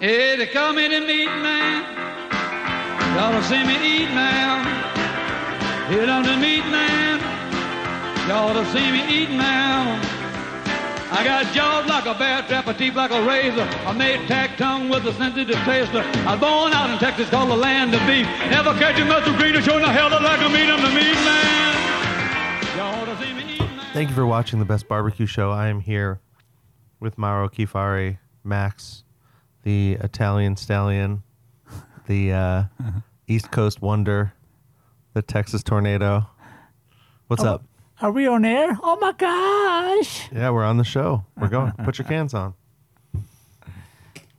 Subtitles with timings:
[0.00, 1.82] Hey, they call me the meat man.
[3.16, 4.62] Y'all to see me eat now.
[5.88, 7.18] Hit on the meat man.
[8.28, 10.00] Y'all to see me eat now.
[11.10, 13.66] I got jaws like a bear trap, a teeth like a razor.
[13.88, 16.02] I made tack tongue with a sensitive taster.
[16.28, 18.26] I was born out in Texas, called the land of beef.
[18.50, 20.70] Never catch a muscle greener, showing the hell like a meat.
[20.70, 22.76] I'm the meat man.
[22.76, 23.92] Y'all to see me eat now.
[23.94, 25.50] Thank you for watching the Best Barbecue Show.
[25.50, 26.20] I am here
[27.00, 29.02] with Mauro Kifari, Max,
[29.62, 31.22] the Italian stallion,
[32.06, 32.62] the uh,
[33.26, 34.32] East Coast wonder,
[35.14, 36.26] the Texas tornado.
[37.26, 37.64] What's up?
[38.00, 38.78] Are we on air?
[38.82, 40.30] Oh my gosh.
[40.32, 41.24] Yeah, we're on the show.
[41.36, 41.72] We're going.
[41.84, 42.54] Put your cans on.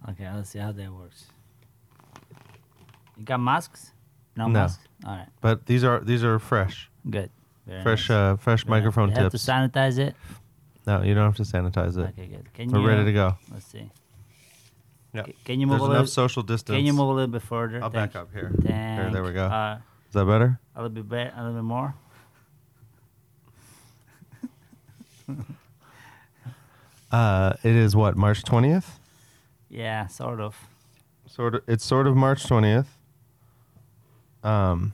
[0.09, 1.25] Okay, let's see how that works.
[3.17, 3.91] You got masks?
[4.35, 4.53] No, No.
[4.53, 4.83] masks?
[5.05, 7.29] All right, But these are these are fresh, good.
[7.67, 8.15] Very fresh, nice.
[8.15, 9.45] uh, fresh You microphone have tips.
[9.45, 10.15] to sanitize it?
[10.87, 12.07] no, you don't have to sanitize it.
[12.17, 12.51] Okay, good.
[12.53, 13.35] Can We're you, ready to go.
[13.51, 13.89] Let's see.
[15.13, 15.25] Yeah.
[15.45, 16.07] Can you move There's a enough little?
[16.07, 16.75] social distance.
[16.77, 17.83] Can you move a little bit further?
[17.83, 18.51] I'll Thank back up here.
[18.65, 19.45] Here, there we go.
[19.45, 20.59] Uh, Is that better?
[20.75, 21.95] a little bit better, a little bit more.
[27.11, 28.99] Uh, it is what March twentieth.
[29.67, 30.55] Yeah, sort of.
[31.25, 31.63] Sort of.
[31.67, 32.87] It's sort of March twentieth.
[34.43, 34.93] Um,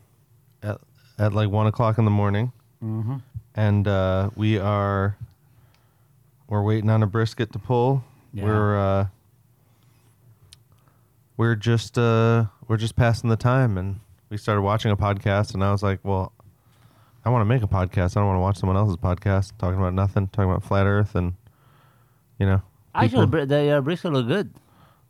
[0.64, 0.80] at
[1.20, 3.18] at like one o'clock in the morning, Mm-hmm.
[3.56, 5.18] and uh, we are
[6.48, 8.02] we're waiting on a brisket to pull.
[8.34, 8.46] Yeah.
[8.46, 9.08] We're uh,
[11.38, 15.64] we're just uh, we're just passing the time, and we started watching a podcast, and
[15.64, 16.32] I was like, well.
[17.28, 18.16] I want to make a podcast.
[18.16, 21.16] I don't want to watch someone else's podcast talking about nothing, talking about flat Earth,
[21.16, 21.34] and
[22.38, 22.62] you know,
[22.94, 24.54] Actually, people- the uh, brisket look good.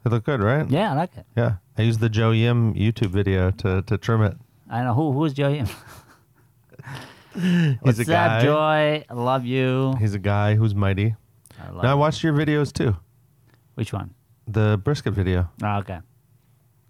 [0.01, 0.65] they look good, right?
[0.69, 1.25] Yeah, I like it.
[1.35, 4.37] Yeah, I used the Joe Yim YouTube video to to trim it.
[4.69, 5.65] I know who who's Joy.
[7.35, 8.41] He's What's a up, guy.
[8.43, 9.05] Joy?
[9.09, 9.93] I love you.
[9.99, 11.15] He's a guy who's mighty.
[11.61, 12.95] I love Now I watched your videos too.
[13.73, 14.13] Which one?
[14.47, 15.49] The brisket video.
[15.61, 15.99] Oh, okay.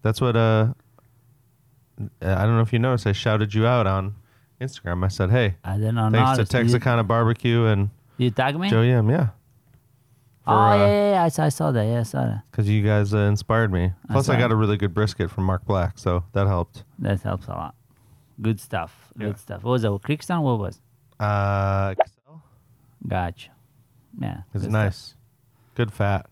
[0.05, 0.67] That's what uh
[2.21, 4.13] I don't know if you noticed I shouted you out on
[4.61, 5.03] Instagram.
[5.03, 6.11] I said, "Hey, I didn't know.
[6.11, 8.69] thanks to Texicana Barbecue and You, you tag me?
[8.69, 9.29] Joe Yim, yeah,
[10.45, 11.23] oh, uh, yeah, yeah, yeah.
[11.23, 11.87] I saw, I saw that.
[11.87, 12.43] Yeah, I saw that.
[12.51, 13.93] because you guys uh, inspired me.
[14.11, 16.83] Plus, I, got a really good brisket from Mark Black, so that helped.
[16.99, 17.73] That helps a lot.
[18.39, 19.11] Good stuff.
[19.17, 19.63] Good stuff.
[19.63, 19.89] What was that?
[19.89, 20.43] Creekstone?
[20.43, 20.81] What was?
[21.19, 21.95] Uh,
[23.07, 23.49] Gotcha.
[24.21, 24.41] Yeah.
[24.53, 25.17] it's good nice, stuff.
[25.73, 26.27] good fat.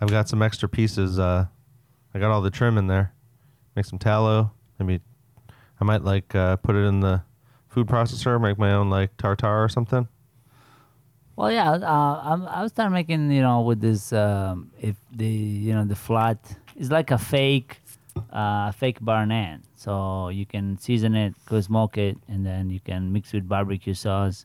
[0.00, 1.18] I've got some extra pieces.
[1.18, 1.48] Uh,
[2.14, 3.12] I got all the trim in there.
[3.74, 4.52] Make some tallow.
[4.78, 5.00] Maybe
[5.80, 7.22] I might like uh, put it in the
[7.68, 8.40] food processor.
[8.40, 10.08] Make my own like tartar or something.
[11.36, 11.70] Well, yeah.
[11.70, 15.84] Uh, I'm, I was starting making, you know, with this, um, if the, you know,
[15.84, 16.38] the flat,
[16.76, 17.80] it's like a fake,
[18.30, 19.62] uh, fake barnan.
[19.74, 23.94] So you can season it, go smoke it, and then you can mix with barbecue
[23.94, 24.44] sauce.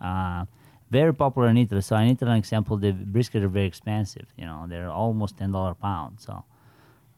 [0.00, 0.46] Uh,
[0.90, 1.82] very popular in Italy.
[1.82, 4.26] So in Italy, an example, the brisket are very expensive.
[4.36, 6.20] You know, they're almost ten dollar a pound.
[6.20, 6.44] So,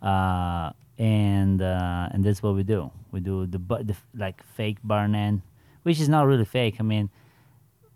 [0.04, 2.91] uh, and uh, and that's what we do.
[3.10, 5.42] We do the, the like fake barnan,
[5.82, 6.76] which is not really fake.
[6.78, 7.10] I mean,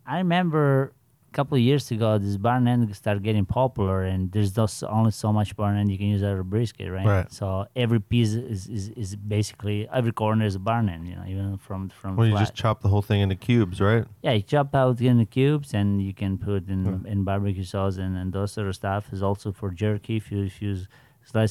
[0.06, 0.94] I remember
[1.30, 5.10] a couple of years ago, this burnt end started getting popular, and there's just only
[5.10, 7.06] so much burnt end you can use out of brisket, right?
[7.06, 7.32] Right.
[7.32, 11.24] So every piece is, is, is basically every corner is a burnt end, you know,
[11.28, 14.06] even from from Well, you just chop the whole thing into cubes, right?
[14.22, 17.98] yeah, you chop out in the cubes, and you can put in in barbecue sauce
[17.98, 19.12] and, and those sort of stuff.
[19.12, 20.86] Is also for jerky if you if you slice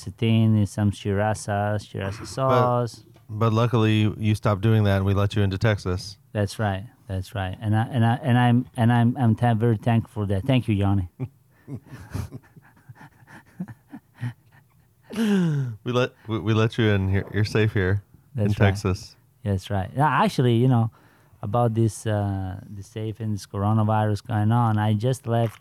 [0.07, 3.03] it thin, some shirasa, shirasa sauce.
[3.29, 6.17] But luckily, you- stopped doing that, and we let you into Texas.
[6.33, 6.85] That's right.
[7.07, 7.57] That's right.
[7.61, 10.43] And I and I and I'm and I'm I'm ta- very thankful for that.
[10.45, 11.09] Thank you, Yanni.
[15.15, 17.25] We let we, we let you in here.
[17.33, 18.03] You're safe here
[18.35, 18.67] in That's right.
[18.67, 19.15] Texas.
[19.43, 19.89] That's right.
[19.97, 20.91] Actually, you know,
[21.41, 25.59] about this uh, the safe and this coronavirus going on, I just left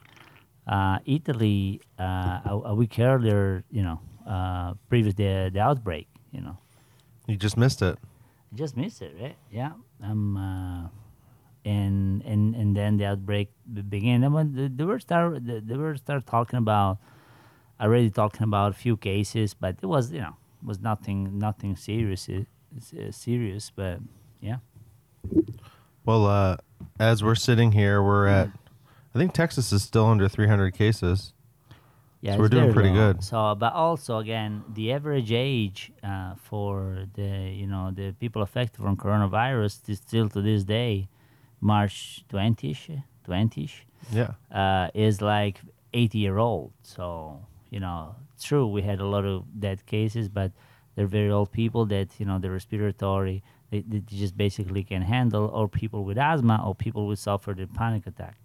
[0.66, 3.65] uh, Italy uh, a, a week earlier.
[3.71, 6.09] You know, uh, previous the the outbreak.
[6.32, 6.59] You know,
[7.27, 7.99] You just missed it.
[8.54, 9.37] Just missed it, right?
[9.50, 9.72] Yeah.
[10.03, 10.37] I'm.
[10.37, 10.88] Uh,
[11.65, 13.50] and and and then the outbreak
[13.88, 14.22] began.
[14.22, 16.99] And when the, they were start they, were start talking about
[17.81, 22.29] already talking about a few cases, but it was you know was nothing nothing serious
[22.29, 22.44] uh,
[22.96, 23.73] uh, serious.
[23.75, 23.99] But
[24.40, 24.58] yeah,
[26.05, 26.56] Well, uh,
[27.00, 28.50] as we're sitting here, we're at.
[29.16, 31.32] I think Texas is still under 300 cases.
[32.20, 33.14] yeah, So we're doing pretty low.
[33.14, 33.24] good.
[33.24, 37.30] So, but also again, the average age uh, for the
[37.60, 41.08] you know the people affected from coronavirus is still to this day,
[41.60, 42.90] March twentieth,
[43.24, 43.76] twentieth.
[44.12, 44.32] Yeah.
[44.52, 45.60] uh, is like
[45.94, 46.72] 80 year old.
[46.82, 47.40] So,
[47.70, 50.52] you know, true, we had a lot of dead cases, but
[50.94, 55.46] they're very old people that, you know, the respiratory, they, they just basically can handle,
[55.46, 58.36] or people with asthma, or people who suffered a panic attack,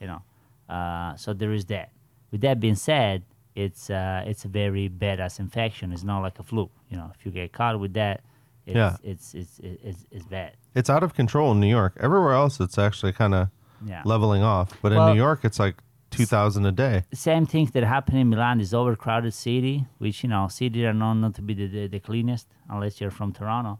[0.00, 0.22] you know.
[0.68, 1.90] Uh, so there is that.
[2.30, 3.22] With that being said,
[3.54, 5.92] it's uh, it's a very bad ass infection.
[5.92, 6.70] It's not like a flu.
[6.90, 8.20] You know, if you get caught with that,
[8.66, 8.96] it's Yeah.
[9.02, 10.52] it's, it's it's it's it's bad.
[10.74, 11.96] It's out of control in New York.
[12.00, 13.48] Everywhere else, it's actually kind of
[13.86, 14.02] Yeah.
[14.04, 14.68] leveling off.
[14.82, 15.76] But in New York, it's like
[16.10, 17.04] 2,000 a day.
[17.12, 21.20] same things that happen in Milan is overcrowded city, which you know cities are known
[21.20, 23.78] not to be the, the, the cleanest unless you're from Toronto.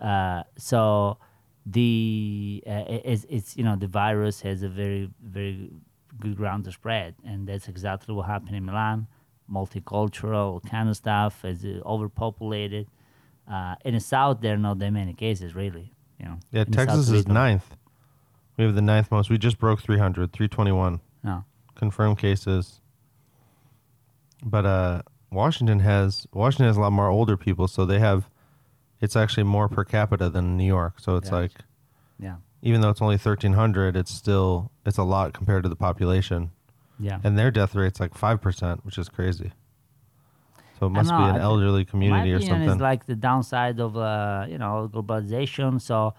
[0.00, 1.18] Uh, so
[1.70, 5.70] the uh, it's, it's you know the virus has a very very
[6.18, 9.06] good ground to spread, and that's exactly what happened in Milan.
[9.50, 12.86] Multicultural kind of stuff, is uh, overpopulated.
[13.50, 15.92] Uh, in the south, there are not that many cases really.
[16.18, 16.38] You know.
[16.52, 17.76] Yeah, Texas is ninth.
[18.56, 19.30] We have the ninth most.
[19.30, 21.44] We just broke 300, 321 No.
[21.76, 22.80] confirmed cases.
[24.44, 28.28] But uh, Washington has Washington has a lot more older people, so they have.
[29.00, 30.94] It's actually more per capita than New York.
[31.00, 31.42] So it's Gotcha.
[31.42, 31.52] like
[32.18, 32.36] Yeah.
[32.62, 36.50] even though it's only 1,300, it's still it's a lot compared to the population.
[37.00, 37.20] Yeah.
[37.22, 39.52] and their death rate's like five percent, which is crazy.
[40.80, 42.68] So it must know, be an elderly community My or something.
[42.70, 45.80] is like the downside of uh, you know globalization.
[45.80, 46.14] So,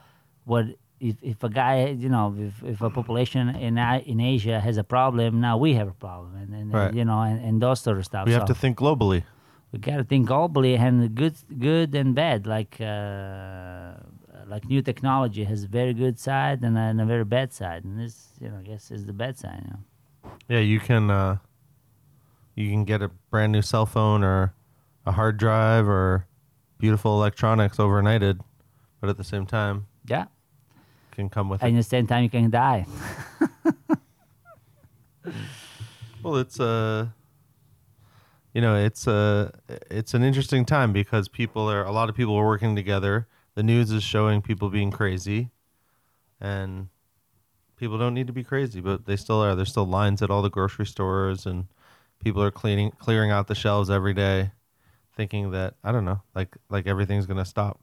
[0.45, 0.65] what
[1.01, 4.83] if, if a guy you know if, if a population in in Asia has a
[4.83, 6.93] problem, now we have a problem, and, and Right.
[6.93, 8.25] you know and, and those sort of stuff.
[8.25, 9.23] we have to think globally.
[9.71, 12.45] We got to think globally and good good and bad.
[12.47, 13.93] Like uh,
[14.47, 17.83] like new technology has a very good side and a, and a very bad side,
[17.83, 19.61] and this you know I guess is the bad side.
[19.65, 20.31] You know.
[20.47, 21.37] Yeah, you can uh,
[22.55, 24.53] you can get a brand new cell phone or
[25.05, 26.25] a hard drive or
[26.79, 28.39] beautiful electronics overnighted,
[29.01, 30.25] but at the same time Yeah,
[31.11, 31.79] can come with and it.
[31.79, 32.85] at the same time you can die.
[36.23, 37.07] Well, it's uh
[38.53, 39.51] you know, it's uh
[39.89, 43.27] it's an interesting time because people are a lot of people are working together.
[43.55, 45.49] The news is showing people being crazy
[46.39, 46.87] and
[47.75, 49.55] people don't need to be crazy, but they still are.
[49.55, 51.67] There's still lines at all the grocery stores and
[52.23, 54.51] people are cleaning clearing out the shelves every day
[55.15, 57.79] thinking that I don't know, like like everything's to stop.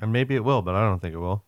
[0.00, 1.44] And maybe it will, but I don't think it will.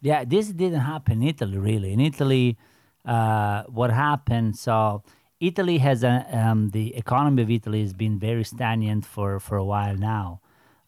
[0.00, 1.92] Yeah, this didn't happen in Italy really.
[1.92, 2.56] In Italy,
[3.04, 4.56] uh, what happened?
[4.56, 5.02] So
[5.40, 9.64] Italy has a um, the economy of Italy has been very stagnant for for a
[9.64, 10.40] while now.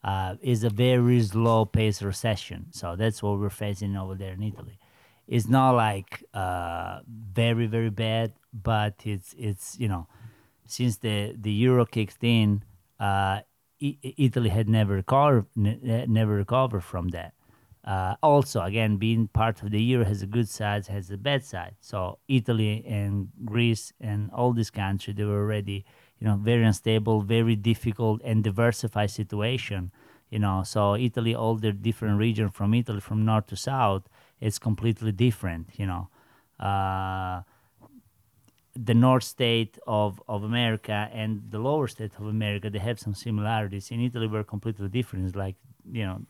[0.03, 2.65] Uh, is a very slow pace recession.
[2.71, 4.79] So that's what we're facing over there in Italy.
[5.27, 10.07] It's not like uh, very very bad, but it's it's you know
[10.65, 12.63] since the the euro kicked in,
[12.99, 13.41] uh,
[13.81, 17.33] I- Italy had never recovered ne- never recovered from that.
[17.83, 21.43] Uh, also, again, being part of the euro has a good side, has a bad
[21.43, 21.75] side.
[21.79, 25.83] So Italy and Greece and all these countries, they were already,
[26.19, 29.91] you know, very unstable, very difficult and diversified situation.
[30.29, 34.03] You know, so Italy, all the different regions from Italy, from north to south,
[34.39, 35.69] it's completely different.
[35.73, 36.09] You know,
[36.59, 37.41] uh,
[38.75, 43.15] the north state of, of America and the lower state of America, they have some
[43.15, 43.91] similarities.
[43.91, 45.25] In Italy, we're completely different.
[45.25, 45.55] It's like,
[45.91, 46.21] you know,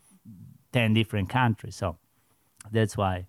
[0.71, 1.75] 10 different countries.
[1.75, 1.97] So
[2.71, 3.25] that's why,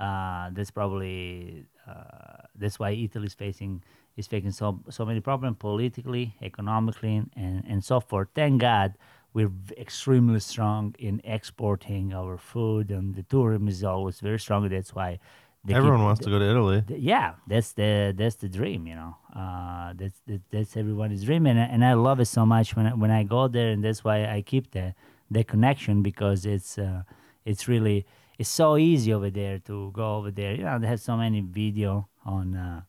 [0.00, 3.82] uh, that's probably, uh, that's why Italy is facing,
[4.16, 8.28] is facing so, so many problems politically, economically, and, and so forth.
[8.34, 8.94] Thank God
[9.32, 14.68] we're extremely strong in exporting our food and the tourism is always very strong.
[14.68, 15.18] That's why
[15.64, 16.82] they keep- Everyone wants to go to Italy.
[16.86, 21.46] th- yeah that's the that's the dream you know uh that's that, that's everyone's dream
[21.46, 23.82] and, I- and i love it so much when I, when i go there and
[23.82, 24.94] that's why i keep the
[25.30, 27.02] the connection because it's uh
[27.44, 28.04] it's really
[28.38, 31.40] it's so easy over there to go over there you know they have so many
[31.40, 32.80] video on uh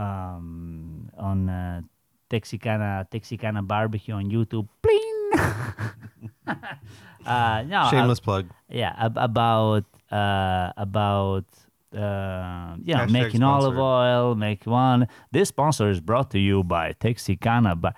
[0.00, 1.80] um on uh
[2.30, 5.30] texicana texicana barbecue on youtube Bling!
[7.26, 8.48] uh no I- Shameless plug.
[8.68, 11.44] yeah ab- about uh about
[11.92, 16.62] uh, you know Hashtag making olive oil make one this sponsor is brought to you
[16.62, 17.92] by texicana by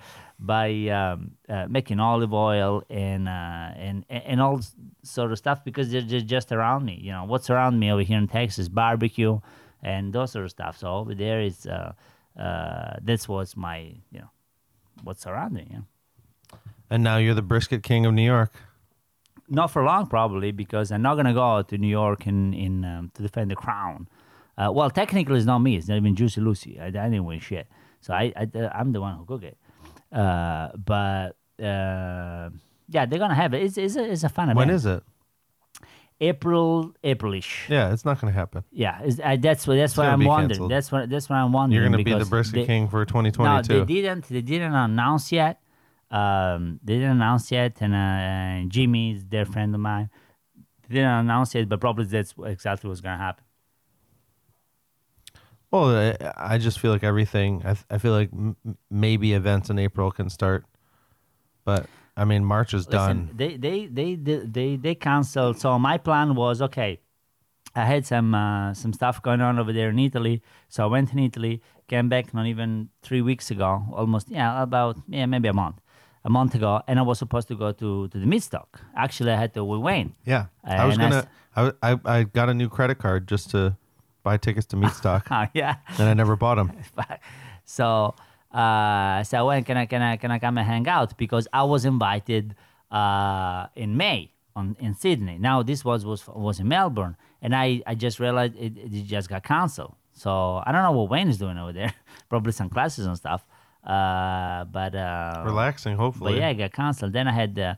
[0.45, 4.61] by um, uh, making olive oil and uh, and and all
[5.05, 8.03] sort of stuff because they're just, just around me you know what's around me over
[8.03, 9.39] here in texas barbecue
[9.83, 11.93] and those sort of stuff so over there is uh,
[12.39, 13.79] uh, that's what's my
[14.11, 14.31] you know
[15.05, 15.87] what's around me you know
[16.91, 18.53] And now you're the brisket king of New York.
[19.49, 23.11] not for long probably because I'm not gonna go to New York in in um,
[23.15, 24.09] to defend the crown.
[24.59, 25.77] Uh, well, technically, it's not me.
[25.77, 26.79] It's not even Juicy Lucy.
[26.79, 27.67] I, I didn't win shit.
[28.01, 28.45] So I, I
[28.79, 29.57] I'm the one who cook it.
[30.13, 32.51] Uh, but uh,
[32.89, 33.63] yeah, they're gonna have it.
[33.63, 34.59] It's it's a, it's a fun event.
[34.59, 35.03] When is it?
[36.21, 37.69] April Aprilish.
[37.69, 38.63] Yeah, it's not going to happen.
[38.71, 40.51] Yeah, I, that's what that's what I'm wondering.
[40.51, 40.71] canceled.
[40.71, 41.83] That's what that's what I'm wondering.
[41.83, 43.43] You're going to be the brisket they- king for 2022.
[43.43, 43.85] no, 2022.
[43.87, 44.29] they didn't.
[44.29, 45.61] They didn't announce yet.
[46.13, 50.11] Um, they didn't announce yet, and uh, Jimmy is their friend of mine.
[50.89, 53.45] They didn't announce yet, but probably that's exactly what's gonna happen.
[55.73, 57.63] Well, I, I just feel like everything.
[57.65, 58.57] I, I feel like m-
[58.91, 60.67] maybe events in April can start,
[61.65, 63.31] but I mean March is done.
[63.31, 65.59] Listen, they they they they they, they canceled.
[65.59, 67.01] So my plan was okay.
[67.75, 71.11] I had some uh, some stuff going on over there in Italy, so I went
[71.15, 75.55] in Italy, came back not even three weeks ago, almost yeah, about yeah maybe a
[75.55, 75.81] month,
[76.23, 78.69] a month ago, and I was supposed to go to to the Meatstock.
[78.95, 80.15] Actually, I had to with Wayne.
[80.27, 81.27] Yeah, I was gonna.
[81.57, 83.77] I, I I got a new credit card just to
[84.23, 85.77] buy tickets to Meatstock, Ah, yeah.
[85.99, 86.73] and I never bought them.
[87.65, 88.15] so
[88.53, 91.49] uh, so I went, can I can I can I come and hang out because
[91.53, 92.55] I was invited
[92.91, 95.39] uh, in May on in Sydney.
[95.39, 99.29] Now this was was was in Melbourne, and I I just realized it, it just
[99.29, 99.95] got canceled.
[100.13, 101.95] So I don't know what Wayne is doing over there.
[102.29, 103.45] Probably some classes and stuff.
[103.83, 106.39] Uh, but uh, Relaxing, But hopefully.
[106.39, 107.13] yeah, it got canceled.
[107.15, 107.75] Then I had uh,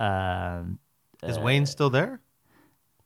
[0.00, 0.62] uh,
[1.22, 2.20] Is Wayne still there?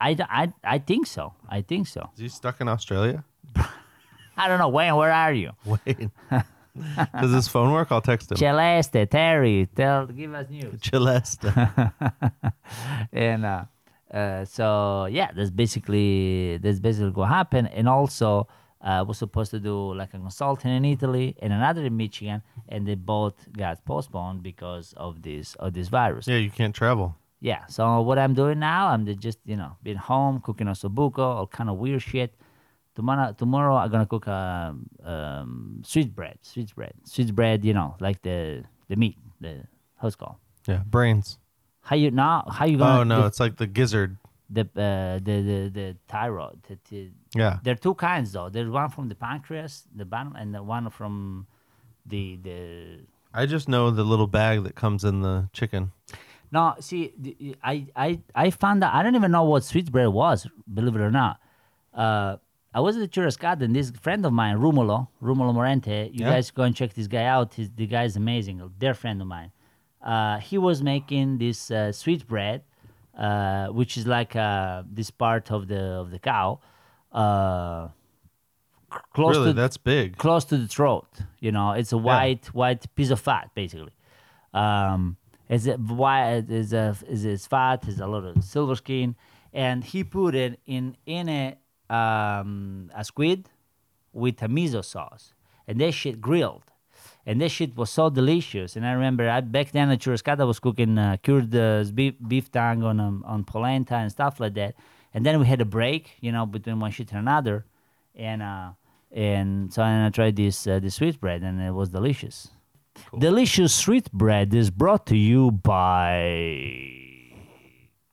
[0.01, 1.35] I, I I think so.
[1.49, 2.11] I think so.
[2.15, 3.25] Is he stuck in Australia?
[4.37, 4.95] I don't know Wayne.
[4.95, 5.51] Where are you?
[5.65, 6.13] Wayne.
[7.21, 7.89] Does his phone work?
[7.91, 8.37] I'll text him.
[8.37, 10.79] Celeste, Terry, tell, give us news.
[10.83, 11.47] Celeste.
[13.13, 13.65] and uh,
[14.13, 17.71] uh, so yeah, that's basically that's basically what happened.
[17.73, 18.47] And also,
[18.81, 22.87] uh, was supposed to do like a consultant in Italy and another in Michigan, and
[22.87, 26.29] they both got postponed because of this of this virus.
[26.29, 27.17] yeah, you can't travel.
[27.41, 27.67] Yeah.
[27.67, 31.71] So what I'm doing now, I'm just you know being home, cooking osobuco, all kind
[31.71, 32.35] of weird shit.
[32.95, 37.65] Tomorrow, tomorrow I'm gonna cook um, um, sweet bread, sweet bread, sweet bread.
[37.65, 39.63] You know, like the the meat, the
[40.01, 40.37] how's it called?
[40.67, 41.39] Yeah, brains.
[41.83, 42.45] How you now?
[42.51, 43.01] How you gonna?
[43.01, 44.17] Oh no, the- it's like the gizzard.
[44.51, 46.59] the uh, the the the thyroid.
[46.67, 47.61] The, the, Yeah.
[47.63, 48.49] there are two kinds though.
[48.49, 51.47] There's one from the pancreas, the bottom, and the one from
[52.05, 52.99] the the.
[53.33, 55.93] I just know the little bag that comes in the chicken.
[56.51, 57.13] No, see,
[57.63, 58.95] I I I found out.
[58.95, 60.47] I don't even know what sweetbread was.
[60.73, 61.39] Believe it or not.
[61.93, 62.37] Uh,
[62.75, 63.71] I was at the Churrascada.
[63.73, 66.11] This friend of mine, Rumulo, Rumulo Morente.
[66.13, 66.31] You Yeah.
[66.33, 67.55] guys go and check this guy out.
[67.55, 68.61] He's, the guy is amazing.
[68.61, 69.51] A dear friend of mine.
[70.03, 72.63] Uh, he was making this uh, sweetbread,
[73.19, 76.61] uh, which is like uh, this part of the of the cow,
[77.13, 77.89] uh,
[79.13, 80.17] close really, to that's big.
[80.17, 81.09] close to the throat.
[81.41, 83.93] You know, it's a white white piece of fat basically.
[84.55, 85.17] Um,
[85.49, 87.89] it's a white is a is it's fat.
[87.89, 89.17] Is a lot of silver skin,
[89.53, 91.57] and he put it in in a
[91.93, 93.49] um, a squid
[94.13, 95.33] with a miso sauce,
[95.67, 96.65] and that shit grilled.
[97.25, 98.75] And that shit was so delicious.
[98.75, 102.51] And I remember I, back then at churrascada was cooking uh, cured uh, beef, beef
[102.51, 104.75] tongue on um, on polenta and stuff like that.
[105.13, 107.67] And then we had a break, you know, between one shit and another.
[108.15, 108.71] And uh,
[109.13, 112.49] and so then I tried this uh, this sweet bread, and it was delicious.
[113.19, 116.99] Delicious sweet bread is brought to you by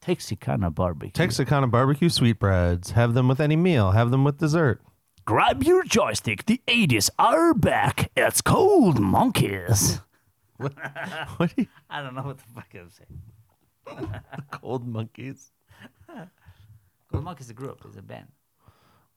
[0.02, 1.12] Texicana Barbecue.
[1.12, 2.92] Texicana barbecue sweetbreads.
[2.92, 3.92] Have them with any meal.
[3.92, 4.82] Have them with dessert.
[5.26, 6.46] Grab your joystick.
[6.46, 8.12] The 80s are back.
[8.16, 10.02] It's cold monkeys.
[10.58, 10.74] What
[11.54, 14.22] do you, I don't know what the fuck I'm saying.
[14.52, 15.52] cold monkeys?
[17.12, 17.82] Cold monkeys is a group.
[17.86, 18.28] It's a band.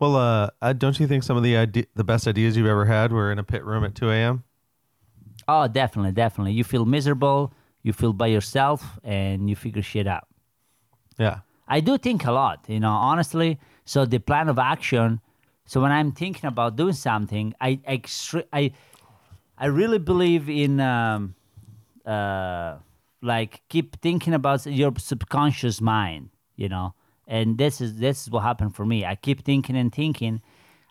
[0.00, 2.86] Well, uh, uh, don't you think some of the ide- the best ideas you've ever
[2.86, 4.42] had were in a pit room at 2 a.m.?
[5.48, 6.52] Oh, definitely, definitely.
[6.52, 7.52] You feel miserable.
[7.82, 10.26] You feel by yourself, and you figure shit out.
[11.18, 11.38] Yeah.
[11.66, 13.58] I do think a lot, you know, honestly.
[13.84, 15.20] So the plan of action.
[15.64, 18.72] So when I'm thinking about doing something, I extre- I
[19.56, 21.34] I really believe in um,
[22.06, 22.76] uh,
[23.22, 26.94] like keep thinking about your subconscious mind, you know.
[27.26, 29.04] And this is this is what happened for me.
[29.04, 30.40] I keep thinking and thinking.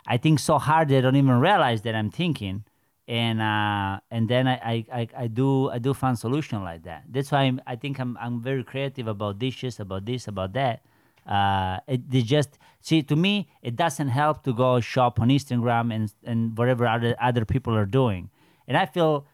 [0.06, 2.64] I think so hard that I don't even realize that I'm thinking,
[3.08, 7.04] and uh, and then I, I, I, do I do find solution like that.
[7.08, 10.82] That's why I'm, I think I'm I'm very creative about dishes, about this, about that.
[11.26, 15.92] Uh, it, they just see to me it doesn't help to go shop on Instagram
[15.94, 18.28] and and whatever other other people are doing,
[18.68, 19.26] and I feel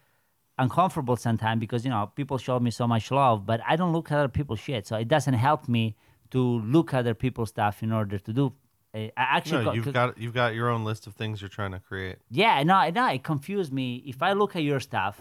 [0.56, 4.12] uncomfortable sometimes because you know people show me so much love, but I don't look
[4.12, 5.96] at other people's shit, so it doesn't help me
[6.30, 8.52] to look at other people's stuff in order to do.
[8.94, 11.72] I actually No, got- you've got you've got your own list of things you're trying
[11.72, 12.16] to create.
[12.30, 14.02] yeah, no, no, it confused me.
[14.06, 15.20] If I look at your stuff,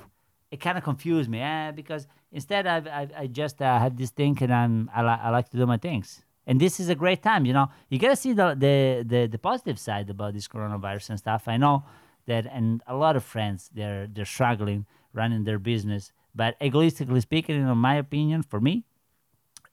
[0.51, 4.11] it kind of confused me eh, because instead I, I, I just uh, have this
[4.11, 6.23] thing and I'm, I, li- I like to do my things.
[6.45, 7.69] And this is a great time, you know.
[7.89, 11.47] You gotta see the, the, the, the positive side about this coronavirus and stuff.
[11.47, 11.83] I know
[12.27, 16.11] that, and a lot of friends they're they're struggling running their business.
[16.35, 18.83] But egoistically speaking, in my opinion, for me,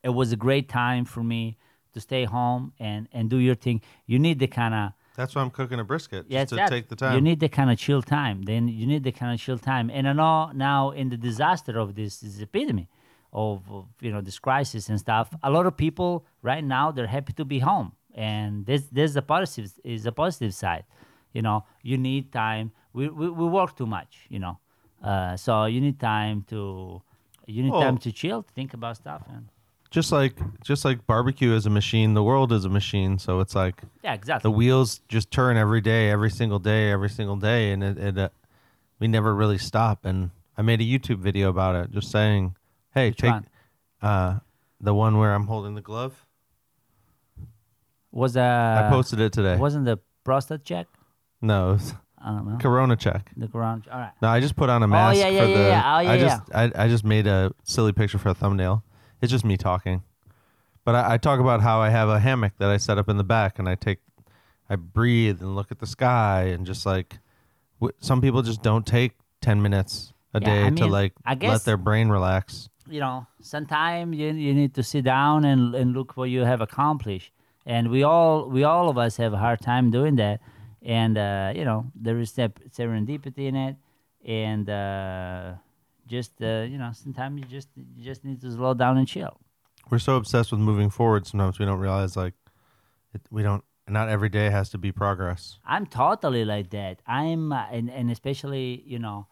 [0.02, 1.56] it was a great time for me
[1.94, 3.80] to stay home and and do your thing.
[4.06, 6.26] You need the kind of That's why I'm cooking a brisket.
[6.28, 6.70] yeah, just to that.
[6.70, 7.14] take the time.
[7.14, 8.42] You need the kind of chill time.
[8.42, 9.90] Then you need the kind of chill time.
[9.96, 12.88] And I know now in the disaster of this, this epidemic,
[13.32, 17.06] of, of you know this crisis and stuff, a lot of people right now they're
[17.18, 20.84] happy to be home, and this this is a positive is a positive side.
[21.32, 22.72] You know, you need time.
[22.92, 24.12] We we, we work too much.
[24.28, 24.58] You know,
[25.10, 27.02] uh, so you need time to
[27.46, 29.44] you need Well- time to chill, to think about stuff, and
[29.90, 33.18] Just like just like barbecue is a machine, the world is a machine.
[33.18, 34.48] So it's like yeah, exactly.
[34.48, 38.18] the wheels just turn every day, every single day, every single day, and it, it
[38.18, 38.28] uh,
[39.00, 40.04] we never really stop.
[40.04, 42.54] And I made a YouTube video about it, just saying,
[42.94, 43.46] "Hey, Which take one?
[44.00, 44.38] uh,
[44.80, 46.24] the one where I'm holding the glove."
[48.12, 49.56] was uh, I posted it today.
[49.56, 50.86] wasn't the prostate check?
[51.40, 52.58] No, it was I don't know.
[52.58, 53.30] Corona check.
[53.36, 53.88] The ground.
[53.90, 54.12] All right.
[54.20, 55.64] No, I just put on a mask Oh yeah, yeah, for yeah, the.
[55.64, 55.96] yeah.
[55.96, 58.84] Oh, yeah, I just I, I just made a silly picture for a thumbnail.
[59.20, 60.02] It's just me talking,
[60.84, 63.16] but I, I talk about how I have a hammock that I set up in
[63.18, 63.98] the back, and I take,
[64.68, 67.18] I breathe and look at the sky, and just like,
[67.80, 71.12] w- some people just don't take ten minutes a Yeah, day I to mean, like
[71.24, 72.68] I guess- let their brain relax.
[72.88, 76.60] you know, sometimes you, you need to sit down and, and look what you have
[76.60, 77.30] accomplished.
[77.66, 80.40] And we all we all of us have a hard time doing that.
[80.82, 83.76] And uh, you know, there is sep- serendipity in it,
[84.24, 85.52] and uh,
[86.10, 89.40] just uh, you know, sometimes you just you just need to slow down and chill.
[89.90, 91.26] We're so obsessed with moving forward.
[91.26, 92.34] Sometimes we don't realize like,
[93.14, 93.64] it, we don't.
[93.88, 95.58] Not every day has to be progress.
[95.66, 97.00] I'm totally like that.
[97.06, 99.26] I'm uh, and and especially you know,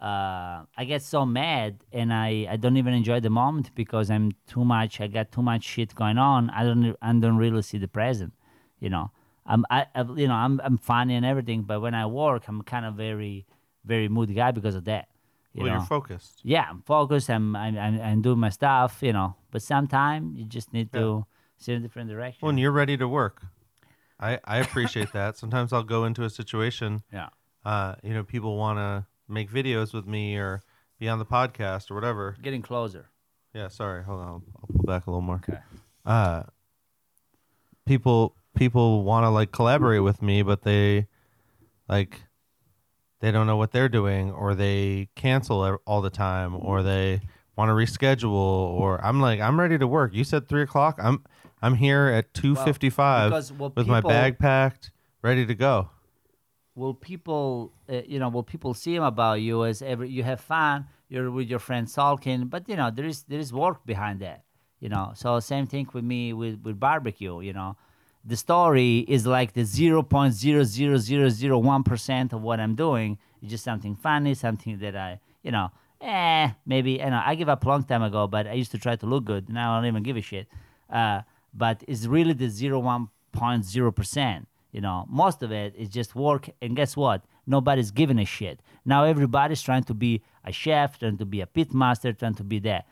[0.00, 4.32] uh, I get so mad and I I don't even enjoy the moment because I'm
[4.46, 5.00] too much.
[5.00, 6.50] I got too much shit going on.
[6.50, 8.32] I don't I don't really see the present.
[8.80, 9.12] You know,
[9.46, 12.62] I'm I, I you know I'm I'm funny and everything, but when I work, I'm
[12.62, 13.46] kind of very
[13.84, 15.08] very moody guy because of that.
[15.54, 15.78] You well, know?
[15.78, 16.40] you're focused.
[16.42, 17.28] yeah, I'm focused.
[17.28, 18.98] I'm I'm I'm, I'm doing my stuff.
[19.00, 21.26] You know, but sometimes you just need to
[21.58, 22.46] see a different direction.
[22.46, 23.42] When you're ready to work,
[24.18, 25.36] I I appreciate that.
[25.36, 27.02] Sometimes I'll go into a situation.
[27.12, 27.28] yeah.
[27.64, 30.62] uh, you know, people want to make videos with me or
[30.98, 32.36] be on the podcast or whatever.
[32.42, 33.08] Getting closer.
[33.54, 35.36] Yeah, sorry, hold on, I'll, I'll pull back a little more.
[35.46, 35.58] Okay.
[36.06, 36.44] Uh,
[37.86, 41.06] people people want to like collaborate with me, but they
[41.88, 42.22] like
[43.22, 47.20] they don't know what they're doing, or they cancel all the time, or they
[47.56, 50.12] want to reschedule, or I'm like, I'm ready to work.
[50.12, 50.98] You said three o'clock.
[51.02, 51.24] I'm
[51.62, 53.32] I'm here at two fifty five
[53.76, 54.90] with my bag packed,
[55.22, 55.88] ready to go.
[56.74, 60.40] will people uh, you know will people see him about you as every you have
[60.40, 64.20] fun you're with your friend sulking but you know there is there is work behind
[64.20, 64.44] that
[64.80, 67.76] you know so same thing with me with with barbecue you know
[68.24, 74.78] the story is like the 0.00001% of what i'm doing it's just something funny something
[74.78, 78.26] that i you know eh maybe you know i give up a long time ago
[78.26, 80.46] but i used to try to look good now i don't even give a shit
[80.90, 81.22] uh,
[81.54, 86.48] but it's really the 0.1% you know, most of it is just work.
[86.60, 87.22] And guess what?
[87.46, 88.60] Nobody's giving a shit.
[88.84, 92.44] Now everybody's trying to be a chef, trying to be a pit master, trying to
[92.44, 92.86] be that.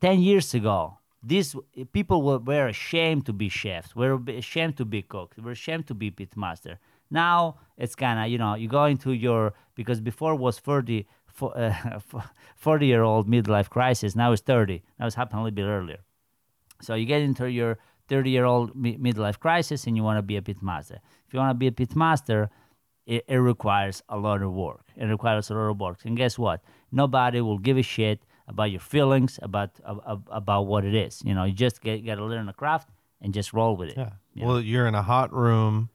[0.00, 1.56] Ten years ago, these
[1.92, 3.94] people were, were ashamed to be chefs.
[3.96, 5.36] Were ashamed to be cooks.
[5.38, 6.78] Were ashamed to be pit master.
[7.10, 11.48] Now it's kind of you know you go into your because before was 40 fo-
[11.48, 12.00] uh,
[12.56, 14.14] 40 year old midlife crisis.
[14.14, 14.82] Now it's 30.
[14.98, 15.98] Now it's happened a little bit earlier.
[16.80, 17.78] So you get into your
[18.08, 20.98] 30 year old mi- midlife crisis and you want to be a pitmaster.
[21.26, 22.48] If you want to be a pitmaster,
[23.06, 24.82] it, it requires a lot of work.
[24.96, 25.98] It requires a lot of work.
[26.04, 26.62] And guess what?
[26.92, 31.22] Nobody will give a shit about your feelings, about ab- ab- about what it is.
[31.24, 32.88] You know, you just get, got to learn the craft
[33.20, 33.96] and just roll with it.
[33.98, 34.12] Yeah.
[34.34, 35.90] You Well, you're in a hot room.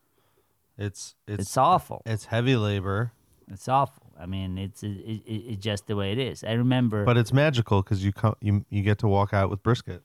[0.78, 2.02] It's it's It's awful.
[2.06, 3.12] it's heavy labor,
[3.52, 4.04] It's awful.
[4.20, 6.44] I mean, it's it, it, it's just the way it is.
[6.44, 7.04] I remember.
[7.06, 10.02] but it's magical because you come you you get to walk out with brisket.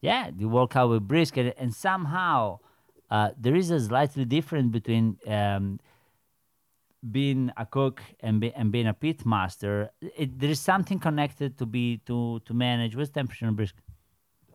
[0.00, 2.58] Yeah, you walk out with brisket, and somehow
[3.10, 5.78] uh, there is a slightly difference between um,
[7.08, 9.90] being a cook and, be, and being a pit master.
[10.00, 12.94] It, there is something connected to be to to manage.
[12.96, 13.82] What's temperature on brisket?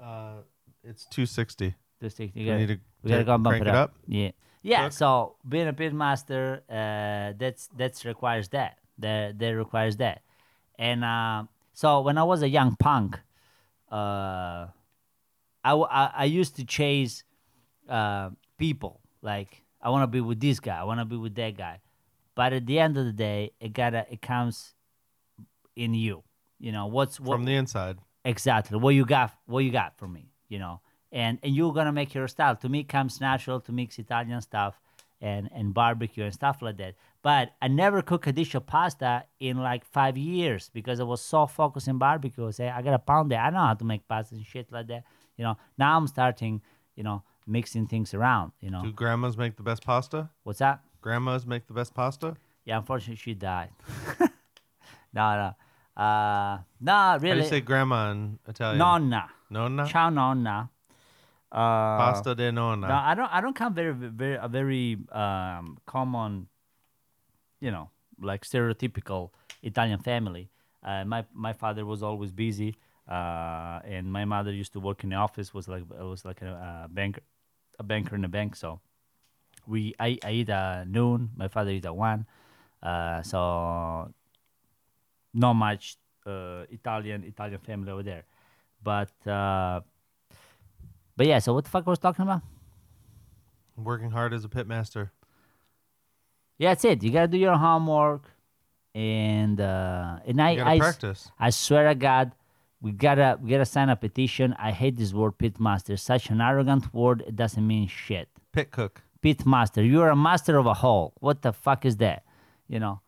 [0.02, 0.42] Uh,
[0.84, 1.74] it's 260.
[2.02, 3.76] Just take- you We gotta- need to we gotta go and bump it up.
[3.76, 3.96] up?
[4.08, 4.32] Yeah,
[4.62, 4.84] yeah.
[4.84, 4.94] Cook?
[4.94, 8.78] So being a pit master, uh, that's that's requires that.
[9.00, 10.22] That that requires that.
[10.78, 13.20] And uh, so when I was a young punk,
[13.92, 14.68] uh,
[15.64, 17.24] i i used to chase
[17.90, 19.02] uh, people.
[19.22, 20.78] Like I want to be with this guy.
[20.80, 21.80] I want to be with that guy.
[22.36, 24.74] But at the end of the day, it gotta it comes
[25.76, 26.24] in you.
[26.60, 27.98] You know what's what, from the inside.
[28.24, 28.78] exactly.
[28.78, 30.82] What you got what you got from me you know?
[31.12, 32.56] And and you're gonna make your style.
[32.58, 33.60] To me it comes natural.
[33.62, 34.80] To mix italian stuff
[35.22, 36.96] and and barbecue and stuff like that.
[37.22, 41.22] But i never cooked a dish of pasta in like five years because i was
[41.22, 42.48] so focused in barbecue.
[42.48, 44.88] I say i gotta pound it i know how to make pasta and shit like
[44.88, 45.04] that
[45.38, 45.58] you know?
[45.78, 46.62] Now i'm starting
[46.96, 48.84] you know mixing things around you know?
[48.84, 50.30] Do grandmas make the best pasta?
[50.44, 52.36] what's that Grandmas make the best pasta?
[52.66, 53.70] yeah unfortunately she died
[55.14, 55.50] no no
[56.04, 58.80] uh no How do you say grandma in Italian?
[58.80, 59.86] nonna Nonna?
[59.88, 60.70] ciao nonna
[61.52, 62.88] Uh, Pasta de nonna.
[62.88, 63.32] No, I don't.
[63.32, 66.48] I don't come very, very, a very um, common,
[67.62, 69.30] you know, like stereotypical
[69.62, 70.50] Italian family.
[70.84, 72.76] Uh, my my father was always busy,
[73.08, 75.54] uh, and my mother used to work in the office.
[75.54, 76.52] Was like was like a,
[76.86, 77.22] a banker,
[77.80, 78.56] a banker in a bank.
[78.56, 78.80] So
[79.68, 81.32] we I, I eat at noon.
[81.36, 82.26] My father eat at one.
[82.82, 84.14] Uh, so
[85.34, 88.26] not much uh, Italian Italian family over there,
[88.84, 89.82] but uh,
[91.16, 91.40] but yeah.
[91.40, 92.42] So what the fuck I was talking about?
[93.78, 95.10] Working hard as a pitmaster.
[96.58, 97.04] Yeah, that's it.
[97.04, 98.30] You gotta do your homework,
[98.94, 101.30] and uh, and I You I, practice.
[101.38, 102.32] I swear to God,
[102.82, 104.56] we gotta we gotta sign a petition.
[104.58, 106.00] I hate this word pitmaster.
[106.00, 107.24] Such an arrogant word.
[107.28, 108.30] It doesn't mean shit.
[108.54, 109.02] Pit cook.
[109.26, 109.88] Pitmaster.
[109.90, 111.14] You're a master of a hole.
[111.20, 112.24] What the fuck is that?
[112.68, 113.02] You know.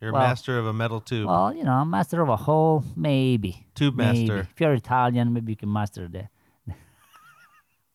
[0.00, 1.26] You're Well- a master of a metal tube.
[1.26, 3.66] Well, you know, a master of a hole, maybe.
[3.74, 4.28] Tube Maybe.
[4.28, 4.40] master.
[4.52, 6.28] If you're Italian, maybe you can master that.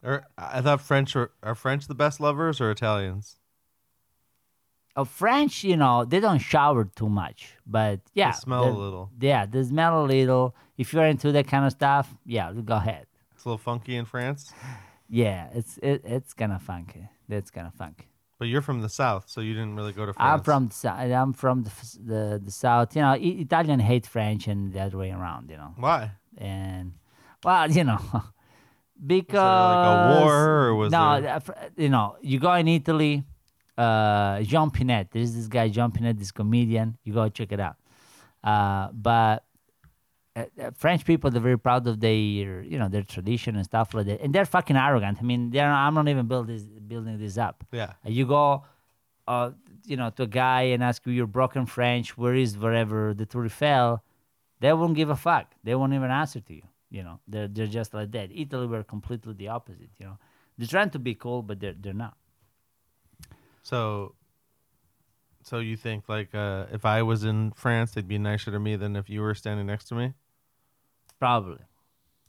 [0.06, 3.38] Or I thought French are, are French the best lovers or Italians?
[4.98, 9.10] Uh, French, you know, they don't shower too much, but yeah, smell a little.
[9.20, 10.56] Yeah, they smell a little.
[10.78, 13.08] If you're into that kind of stuff, yeah, go ahead.
[13.34, 14.52] It's a little funky in France.
[15.10, 17.08] Yeah, it's it, it's kind of funky.
[17.30, 18.08] That's kind of funky.
[18.40, 20.40] But you're from the south, so you didn't really go to France.
[20.40, 21.72] I'm from the, sou- I'm from the,
[22.04, 22.96] the the south.
[22.96, 25.50] You know, Italian hate French and the other way around.
[25.50, 26.12] You know, Why?
[26.38, 26.94] and
[27.44, 28.00] well, you know,
[29.06, 31.40] because like a war, or was no, there- uh,
[31.78, 33.24] you know, you go in Italy,
[33.78, 35.08] uh, Jean Pinette.
[35.12, 36.98] There's this guy Jean Pinette, this comedian.
[37.04, 37.76] You go check it out.
[38.44, 39.46] Uh, but
[40.36, 43.94] uh, uh, French people, they're very proud of their, you know, their tradition and stuff
[43.94, 45.20] like that, and they're fucking arrogant.
[45.20, 47.64] I mean, they're I'm not even build this, building this up.
[47.72, 47.94] Yeah.
[48.06, 48.66] Uh, You go,
[49.28, 49.52] uh,
[49.86, 53.26] you know, to a guy and ask you your broken French, where is wherever the
[53.26, 54.04] Tour Eiffel,
[54.60, 55.54] they won't give a fuck.
[55.64, 56.64] They won't even answer to you.
[56.90, 58.30] You know, they're they're just like that.
[58.34, 59.90] Italy were completely the opposite.
[60.00, 60.18] You know,
[60.58, 62.18] they're trying to be cool, but they're they're not.
[63.62, 64.16] So,
[65.42, 68.76] so you think like uh, if I was in France, they'd be nicer to me
[68.76, 70.14] than if you were standing next to me?
[71.24, 71.60] Probably.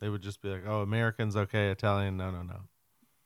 [0.01, 1.71] They would just be like, "Oh, Americans, okay.
[1.71, 2.61] Italian, no, no, no."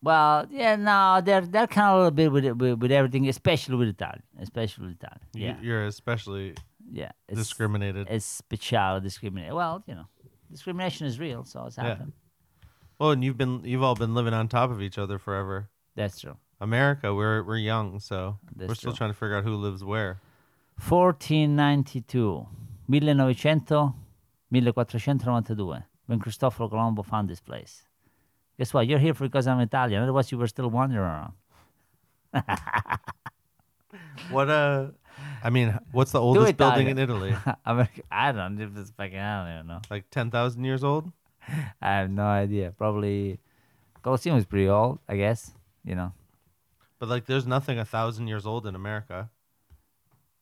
[0.02, 3.76] Well, yeah, no, they're they're kind of a little bit with, with with everything, especially
[3.76, 5.20] with Italian, especially with Italian.
[5.34, 6.54] Yeah, You're especially
[6.90, 7.10] yeah.
[7.28, 8.06] It's, discriminated.
[8.08, 9.54] It's special discrimination.
[9.54, 10.06] Well, you know,
[10.50, 11.84] discrimination is real, so it's Yeah.
[11.88, 12.12] happening.
[12.98, 15.68] well, and you've been you've all been living on top of each other forever.
[15.96, 16.36] That's true.
[16.60, 18.98] America, we're we're young, so That's we're still true.
[18.98, 20.20] trying to figure out who lives where.
[20.78, 22.46] 1492,
[22.86, 23.94] 1900,
[24.50, 27.82] 1492, when Cristoforo Colombo found this place.
[28.58, 28.86] Guess what?
[28.86, 30.02] You're here because I'm Italian.
[30.02, 31.32] Otherwise, you were still wandering around.
[34.30, 34.88] What uh,
[35.42, 37.34] I mean, what's the oldest building in Italy?
[37.64, 39.80] I'm, I don't know if it's fucking, I don't even know.
[39.90, 41.10] Like ten thousand years old?
[41.82, 42.72] I have no idea.
[42.76, 43.40] Probably
[44.02, 45.52] Colosseum is pretty old, I guess.
[45.84, 46.12] You know.
[46.98, 49.30] But like, there's nothing a thousand years old in America.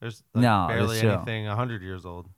[0.00, 2.28] There's like, No, barely anything a hundred years old,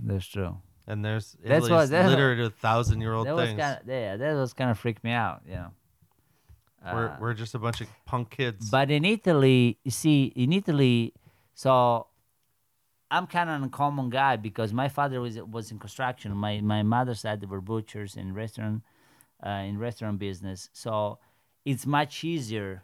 [0.00, 0.56] That's true.
[0.90, 3.58] And there's That's Italy's what- that's- littered with thousand year old That things.
[3.60, 4.16] kind of yeah.
[4.16, 5.40] That was kind of freaked me out.
[5.46, 5.70] You know.
[6.94, 8.70] we're Uh, we're just a bunch of punk kids.
[8.70, 11.12] But in Italy, you see, in Italy,
[11.54, 12.06] so
[13.10, 16.28] I'm kind of an uncommon guy because my father was was in construction.
[16.46, 18.82] My my mother's side they were butchers in restaurant,
[19.46, 20.70] uh, in restaurant business.
[20.72, 21.18] So
[21.64, 22.82] it's much easier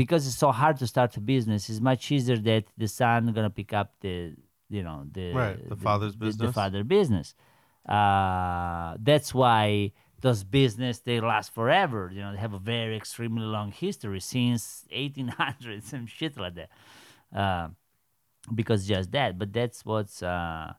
[0.00, 1.68] because it's so hard to start a business.
[1.70, 4.34] It's much easier that the son gonna pick up the
[4.68, 6.54] you know the Right, the father's business the, business.
[6.54, 7.34] father business.
[7.88, 12.10] Uh, that's why those business they last forever.
[12.12, 16.70] You know, they have a very extremely long history since 1800, some shit like that.
[17.34, 17.68] Uh,
[18.54, 20.72] because just that, but that's what's uh,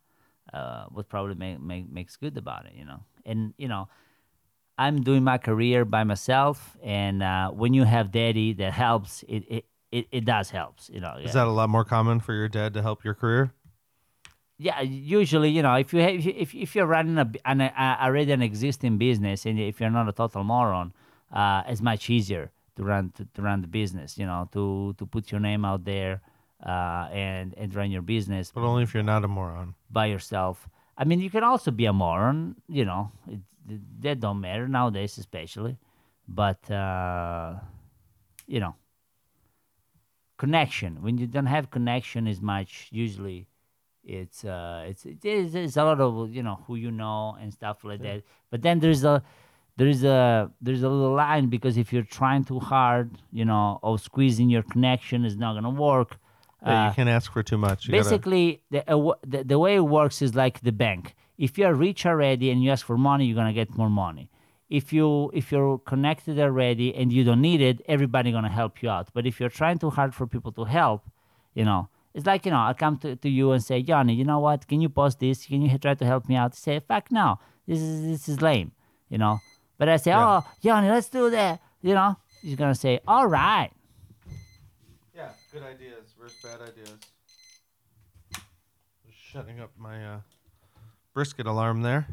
[0.53, 2.73] uh, what probably make, make, makes good about it.
[2.75, 3.87] You know, and you know.
[4.81, 9.43] I'm doing my career by myself, and uh, when you have daddy that helps, it
[9.49, 10.89] it, it, it does helps.
[10.89, 11.31] You know, Is yeah.
[11.43, 13.51] that a lot more common for your dad to help your career?
[14.61, 18.33] Yeah, usually, you know, if you have, if, if you're running a, an, a already
[18.33, 20.91] an existing business, and if you're not a total moron,
[21.31, 24.17] uh, it's much easier to run to, to run the business.
[24.17, 26.19] You know, to to put your name out there,
[26.65, 29.75] uh, and and run your business But only if you're not a moron.
[29.89, 30.67] by yourself.
[30.97, 32.55] I mean, you can also be a moron.
[32.67, 35.77] You know, it, it- that don't matter nowadays, especially.
[36.27, 37.53] But uh,
[38.45, 38.75] you know,
[40.37, 41.01] connection.
[41.01, 43.47] When you don't have connection, is much usually.
[44.09, 47.49] It's uh, it's it is it's a lot of you know who you know and
[47.59, 48.23] stuff like that.
[48.51, 49.15] But then there's a
[49.77, 54.01] there's a there's a little line because if you're trying too hard, you know, of
[54.01, 56.11] squeezing your connection is not gonna work.
[56.65, 57.79] Yeah, Uh, you can't ask for too much.
[57.85, 61.03] You gotta- Basically, the, uh, the the way it works is like the bank.
[61.37, 64.25] If you're rich already and you ask for money, you're gonna get more money.
[64.81, 65.07] if you
[65.41, 69.07] if you're connected already and you don't need it, everybody gonna help you out.
[69.15, 71.01] But if you're trying too hard for people to help,
[71.59, 71.81] you know,
[72.13, 74.67] it's like you know, I come to, to you and say, Johnny, you know what?
[74.67, 75.45] Can you post this?
[75.45, 76.53] Can you try to help me out?
[76.53, 78.71] You say, fuck no, this is this is lame,
[79.09, 79.39] you know.
[79.77, 80.39] But I say, Yeah.
[80.43, 81.61] oh, Johnny, let's do that.
[81.81, 83.71] You know, he's gonna say, all right.
[85.15, 86.97] Yeah, good ideas versus bad ideas.
[89.05, 90.19] Just shutting up my uh,
[91.13, 92.07] brisket alarm there.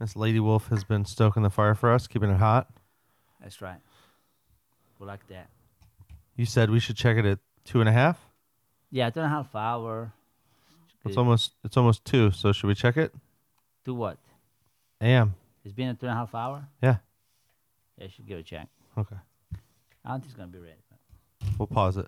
[0.00, 2.68] Miss Lady Wolf has been stoking the fire for us, keeping it hot.
[3.40, 3.80] That's right.
[4.98, 5.48] We like that.
[6.36, 8.27] You said we should check it at two and a half.
[8.90, 10.12] Yeah, two and a half hour.
[11.04, 12.30] It's almost it's almost two.
[12.30, 13.14] So should we check it?
[13.84, 14.18] Do what?
[15.00, 15.34] AM.
[15.64, 16.66] It's been a two and a half hour.
[16.82, 16.96] Yeah.
[17.96, 18.68] Yeah, you should give it a check.
[18.96, 19.16] Okay.
[20.04, 20.74] I don't think it's gonna be ready.
[21.58, 22.06] We'll pause it.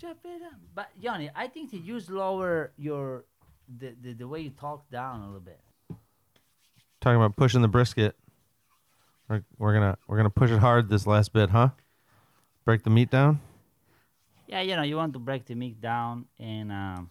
[0.00, 0.54] Chop it up.
[0.74, 3.24] But Johnny, I think that you lower your
[3.78, 5.60] the, the the way you talk down a little bit.
[7.00, 8.16] Talking about pushing the brisket.
[9.28, 11.70] We're, we're gonna we're gonna push it hard this last bit, huh?
[12.64, 13.40] Break the meat down.
[14.46, 17.10] Yeah, you know, you want to break the meat down, and um,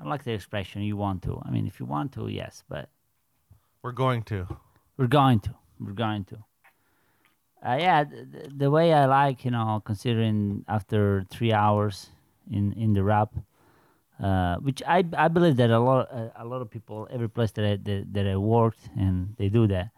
[0.00, 2.88] I like the expression "you want to." I mean, if you want to, yes, but
[3.82, 4.46] We're going to.
[4.96, 5.54] we're going to.
[5.78, 6.38] We're going to.
[7.64, 12.08] Uh, yeah, the, the, way I like, you know, considering after three hours
[12.50, 13.32] in in the wrap,
[14.20, 17.52] uh, which I I believe that a lot uh, a lot of people every place
[17.52, 19.90] that I that, that I worked and they do that.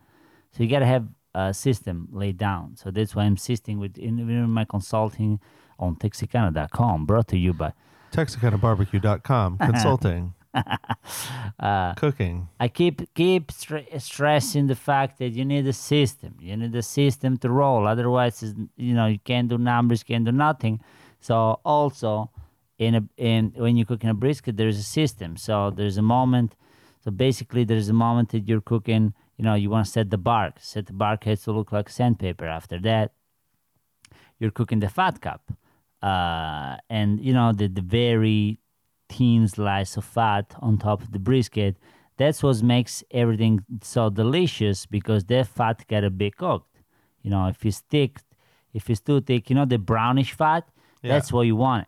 [0.52, 2.76] So you gotta have a system laid down.
[2.76, 5.40] So that's why I'm insisting with in, in my consulting
[5.78, 7.72] on Texicana.com, brought to you by
[8.12, 9.58] TexicanaBarbecue.com.
[9.70, 10.34] Consulting.
[11.58, 12.48] uh, Cooking.
[12.60, 16.36] I keep keep stre- stressing the fact that you need a system.
[16.40, 17.86] You need a system to roll.
[17.86, 20.80] Otherwise, it's, you know, you can't do numbers, can't do nothing.
[21.20, 22.30] So also,
[22.78, 25.36] in a in when you cook in a brisket, there's a system.
[25.36, 26.56] So there's a moment.
[27.02, 29.14] So basically, there's a moment that you're cooking.
[29.36, 30.56] You know, you want to set the bark.
[30.60, 32.46] Set the bark has to look like sandpaper.
[32.46, 33.12] After that,
[34.38, 35.52] you're cooking the fat cup,
[36.04, 38.60] uh, and you know the the very
[39.08, 41.76] thin slice of fat on top of the brisket.
[42.16, 46.74] That's what makes everything so delicious because that fat gotta be cooked.
[47.22, 48.18] You know, if it's thick,
[48.72, 50.68] if it's too thick, you know the brownish fat.
[51.02, 51.12] Yeah.
[51.12, 51.86] That's what you want.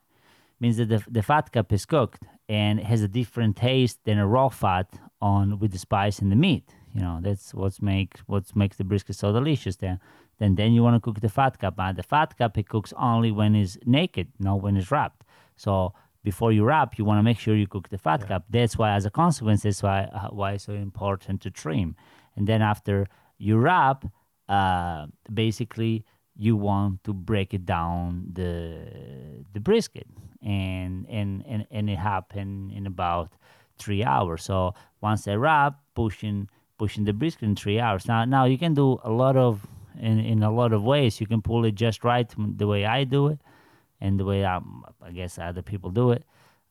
[0.60, 4.18] Means that the the fat cup is cooked and it has a different taste than
[4.18, 4.88] a raw fat
[5.20, 6.74] on with the spice and the meat.
[6.94, 9.76] You know, that's what's make what makes the brisket so delicious.
[9.76, 10.00] Then,
[10.38, 11.74] then then you want to cook the fat cup.
[11.78, 15.24] And the fat cup it cooks only when it's naked, not when it's wrapped.
[15.56, 18.44] So before you wrap, you want to make sure you cook the fat cup.
[18.50, 21.96] That's why, as a consequence, that's why uh, why it's so important to trim.
[22.34, 23.06] And then after
[23.38, 24.04] you wrap,
[24.48, 26.04] uh, basically
[26.36, 28.88] you want to break it down the
[29.54, 30.08] the brisket,
[30.42, 33.32] and and and and it happened in about
[33.78, 34.42] three hours.
[34.44, 38.06] So once I wrap, pushing pushing the brisket in three hours.
[38.06, 39.66] Now now you can do a lot of
[40.00, 41.20] in in a lot of ways.
[41.20, 43.40] You can pull it just right the way I do it
[44.00, 44.60] and the way I,
[45.02, 46.24] I guess other people do it.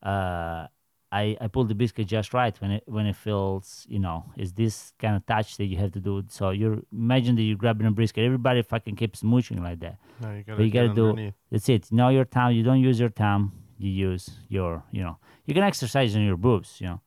[0.04, 0.68] Uh,
[1.12, 4.54] I, I pull the biscuit just right when it when it feels you know is
[4.54, 6.24] this kind of touch that you have to do.
[6.30, 8.26] So you imagine that you're grabbing a brisket.
[8.26, 9.98] Everybody fucking keeps mooching like that.
[10.20, 11.92] No, you gotta, But you gotta do that's it.
[11.92, 12.54] Know your time.
[12.54, 13.52] You don't use your time.
[13.78, 16.82] You use your you know you can exercise on your boobs.
[16.82, 17.02] You know,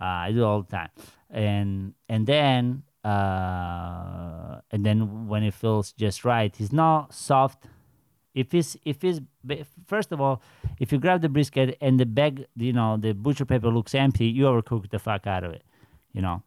[0.00, 0.90] uh, I do it all the time.
[1.30, 7.66] And and then uh, and then when it feels just right, it's not soft.
[8.34, 9.20] If it's if it's
[9.86, 10.42] first of all,
[10.80, 14.26] if you grab the brisket and the bag, you know, the butcher paper looks empty,
[14.26, 15.62] you overcook the fuck out of it.
[16.12, 16.42] You know.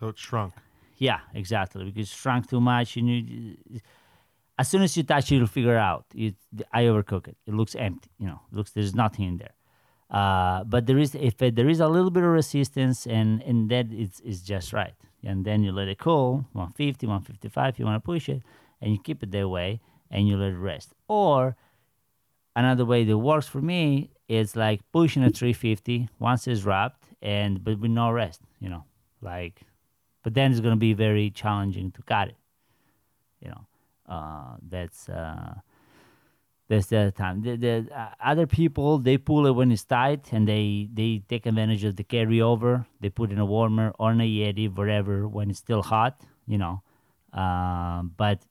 [0.00, 0.54] So it shrunk.
[0.98, 1.84] Yeah, exactly.
[1.84, 3.56] Because it's shrunk too much, you,
[4.58, 6.04] as soon as you touch it, you'll figure out.
[6.14, 6.34] It,
[6.72, 7.36] I overcook it.
[7.46, 8.10] It looks empty.
[8.18, 9.54] You know, looks there's nothing in there.
[10.10, 13.86] Uh, but there is if there is a little bit of resistance, and and that
[13.92, 14.94] it's it's just right.
[15.24, 17.74] And then you let it cool, 150, 155.
[17.74, 18.42] If You want to push it,
[18.80, 19.80] and you keep it that way,
[20.10, 20.94] and you let it rest.
[21.08, 21.56] Or
[22.56, 27.62] another way that works for me is like pushing a 350 once it's wrapped, and
[27.62, 28.40] but with no rest.
[28.60, 28.84] You know,
[29.20, 29.62] like
[30.22, 32.36] but then it's going to be very challenging to cut it.
[33.40, 33.66] You know,
[34.08, 35.54] uh, that's uh,
[36.68, 37.42] that's the time.
[37.42, 41.46] The, the uh, other people they pull it when it's tight and they they take
[41.46, 42.86] advantage of the carryover.
[43.00, 46.20] They put in a warmer or in a Yeti, whatever, when it's still hot.
[46.46, 46.82] You know,
[47.32, 48.42] um, but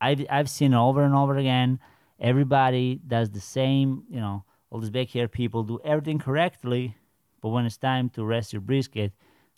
[0.00, 1.78] I've I've seen over and over again.
[2.18, 4.04] Everybody does the same.
[4.10, 6.96] You know, all these backyard people do everything correctly,
[7.40, 9.12] but when it's time to rest your brisket,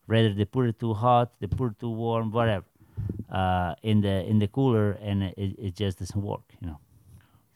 [0.07, 2.67] whether they put it too hot, they put it too warm, whatever,
[3.31, 6.45] uh, in the in the cooler, and it, it just doesn't work.
[6.61, 6.79] You know.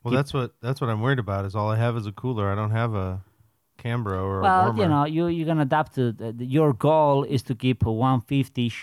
[0.07, 1.45] Well, that's what that's what I'm worried about.
[1.45, 2.51] Is all I have is a cooler.
[2.51, 3.23] I don't have a
[3.79, 4.83] Cambro or a Well, warmer.
[4.83, 7.87] you know, you you're gonna adapt to the, the- your goal is to keep a
[7.91, 8.79] 150ish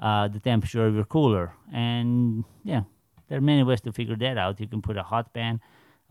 [0.00, 1.52] uh, the temperature of your cooler.
[1.72, 2.82] And yeah,
[3.28, 4.60] there are many ways to figure that out.
[4.60, 5.60] You can put a hot pan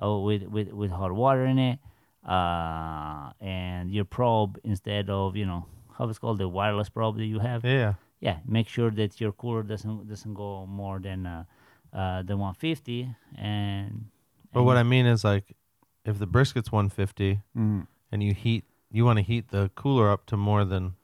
[0.03, 1.79] uh, with, with, with hot water in it,
[2.27, 5.65] uh, and your probe instead of you know
[5.97, 7.63] how it's called the wireless probe that you have.
[7.65, 7.93] Yeah.
[8.19, 11.43] Yeah, make sure that your cooler doesn't doesn't go more than uh,
[11.93, 13.15] uh, the 150.
[13.37, 14.05] And
[14.58, 15.56] But what I mean is like,
[16.06, 17.82] if the brisket's 150 Mm-hmm.
[18.12, 20.96] and you heat, you want to heat the cooler up to more than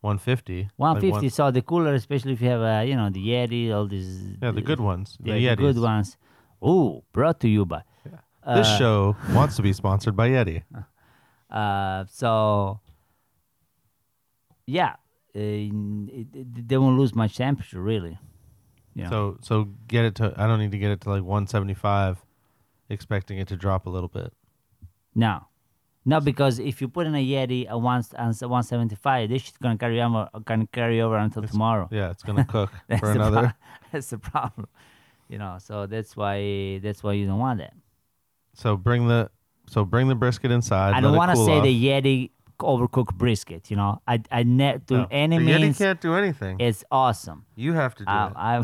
[0.00, 0.62] 150.
[0.62, 1.10] like 150.
[1.26, 4.10] one- so the cooler, especially if you have uh, you know the Yeti, all these
[4.42, 5.16] yeah, the good ones.
[5.22, 5.82] yeah, the the good Yetis.
[5.82, 6.16] ones.
[6.66, 7.82] Ooh, brought to you by.
[8.46, 10.62] This Uh, show wants to be sponsored by Yeti.
[11.50, 12.80] Uh, so
[14.66, 14.94] yeah,
[15.36, 18.18] uh, it, it, they won't lose much temperature really.
[18.94, 19.08] Yeah.
[19.10, 20.34] So so get it to.
[20.36, 22.18] I don't need to get it to like 175,
[22.88, 24.32] expecting it to drop a little bit.
[25.14, 25.46] no,
[26.06, 29.78] no, because if you put in a Yeti at one and 175, this shit's gonna
[29.78, 31.88] carry over, gonna carry over until tomorrow.
[31.90, 33.54] Yeah, it's gonna cook for the pro- another.
[33.92, 34.68] that's the problem.
[35.28, 37.72] You know, so that's why that's why you don't want that.
[38.52, 39.30] So bring the
[39.66, 40.92] so bring the brisket inside.
[40.94, 43.70] I don't want to say the Yeti overcooked brisket.
[43.70, 46.60] You know, I I ne- to any the Yeti can't do anything.
[46.60, 47.46] it's awesome.
[47.56, 48.58] you have to do I,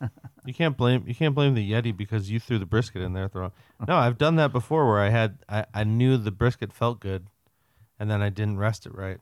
[0.00, 0.10] it.
[0.46, 3.28] You can't blame you can't blame the Yeti because you threw the brisket in there.
[3.28, 3.50] Throw.
[3.88, 7.26] No, I've done that before where I had I, I knew the brisket felt good,
[7.98, 9.18] and then I didn't rest it right.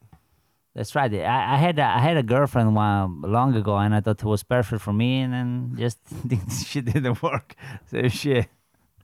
[0.74, 1.12] That's right.
[1.14, 4.24] I, I had a, I had a girlfriend one long ago, and I thought it
[4.26, 5.98] was perfect for me, and then just
[6.66, 7.54] she didn't work.
[7.90, 8.48] So shit,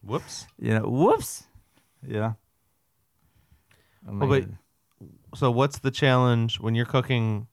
[0.02, 0.46] Whoops.
[0.58, 1.44] you know, whoops,
[2.06, 2.32] yeah.
[4.08, 4.46] Oh Oh, but-
[5.36, 7.46] So what's the challenge when you're cooking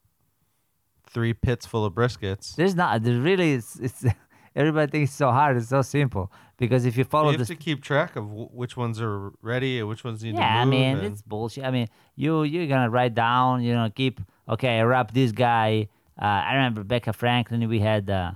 [1.08, 2.56] three pits full of briskets?
[2.56, 3.04] there's not.
[3.04, 4.06] There's really it's, it's
[4.56, 5.58] everybody thinks it's so hard.
[5.58, 8.50] It's so simple because if you follow you have this, to keep track of w-
[8.52, 10.72] which ones are ready and which ones need yeah, I to move.
[10.72, 11.64] mean and- it's bullshit.
[11.66, 14.80] I mean you you're gonna write down, you know, keep okay.
[14.80, 15.88] I wrap this guy.
[16.22, 17.68] Uh, I remember Becca Franklin.
[17.68, 18.10] We had.
[18.10, 18.32] Uh,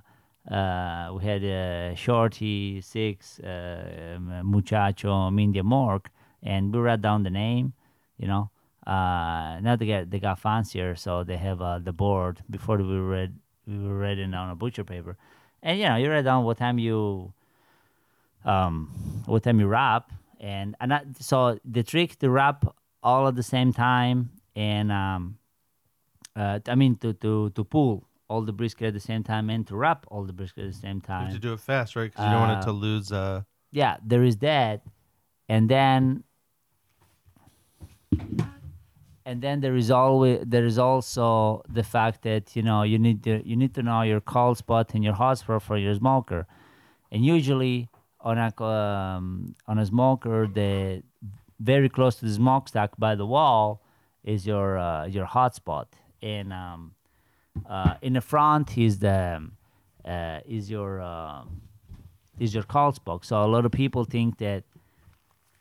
[0.50, 6.06] uh, we had uh, Shorty, Six, uh, um, Muchacho, Mindy, Mork,
[6.42, 7.74] and we wrote down the name,
[8.18, 8.50] you know.
[8.88, 12.42] Uh, now they got they got fancier, so they have uh, the board.
[12.50, 15.18] Before we read we were writing down a butcher paper,
[15.64, 17.34] and you know you write down what time you
[18.46, 18.90] um
[19.26, 22.66] what time you wrap, and and I, so the trick to wrap
[23.04, 25.38] all at the same time, and um,
[26.36, 29.66] uh, I mean to to to pull all the brisket at the same time and
[29.68, 31.96] to wrap all the brisket at the same you time have to do it fast,
[31.96, 32.12] right?
[32.12, 33.12] Because you don't want it Uh, to lose.
[33.12, 33.42] Uh,
[33.72, 34.84] yeah, there is that,
[35.48, 36.24] and then
[39.30, 43.24] and then there is always there is also the fact that you know you need
[43.24, 46.48] to you need to know your cold spot and your hot spot for your smoker,
[47.12, 47.90] and usually
[48.22, 51.04] on a um, on a smoker the
[51.60, 53.84] very close to the smokestack by the wall
[54.24, 55.88] is your uh, your hot spot,
[56.24, 56.96] and um,
[57.70, 59.52] uh, in the front is the um,
[60.06, 61.62] uh, is your um,
[62.40, 63.24] is your cold spot.
[63.24, 64.64] So a lot of people think that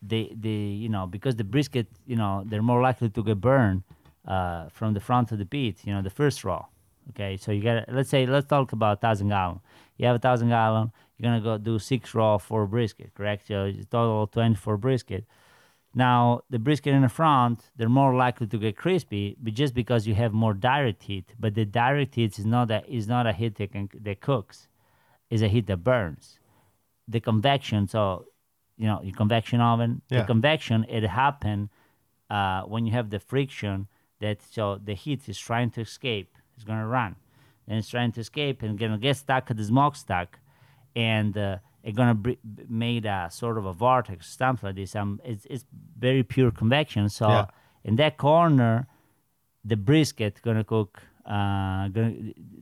[0.02, 0.48] they they
[0.84, 3.82] you know because the brisket you know they're more likely to get burned
[4.26, 5.76] uh, from the front of the pit.
[5.84, 6.66] You know the first row
[7.10, 9.60] Okay, so you got let's say let's talk about thousand gallon.
[9.96, 10.92] You have a thousand gallon.
[11.16, 13.48] You're gonna go do six raw for brisket, correct?
[13.48, 15.24] So it's total twenty for brisket.
[15.94, 20.06] Now the brisket in the front, they're more likely to get crispy, but just because
[20.06, 21.32] you have more direct heat.
[21.40, 24.68] But the direct heat is not a is not a heat that can, that cooks,
[25.30, 26.38] is a heat that burns.
[27.08, 28.26] The convection, so
[28.78, 30.20] you know your convection oven, Yeah.
[30.20, 31.58] the convection it happen
[32.30, 33.86] uh, when you have the friction
[34.20, 37.16] that so the heat is trying to escape, it's gonna run,
[37.66, 40.38] and it's trying to escape and gonna get stuck at the smokestack,
[40.96, 44.94] and uh, it's gonna br- made a sort of a vortex, stuff like this.
[44.96, 45.64] Um, it's it's
[45.98, 47.08] very pure convection.
[47.08, 47.46] So Yeah.
[47.84, 48.86] in that corner,
[49.64, 51.02] the brisket gonna cook.
[51.24, 52.14] Uh, gonna,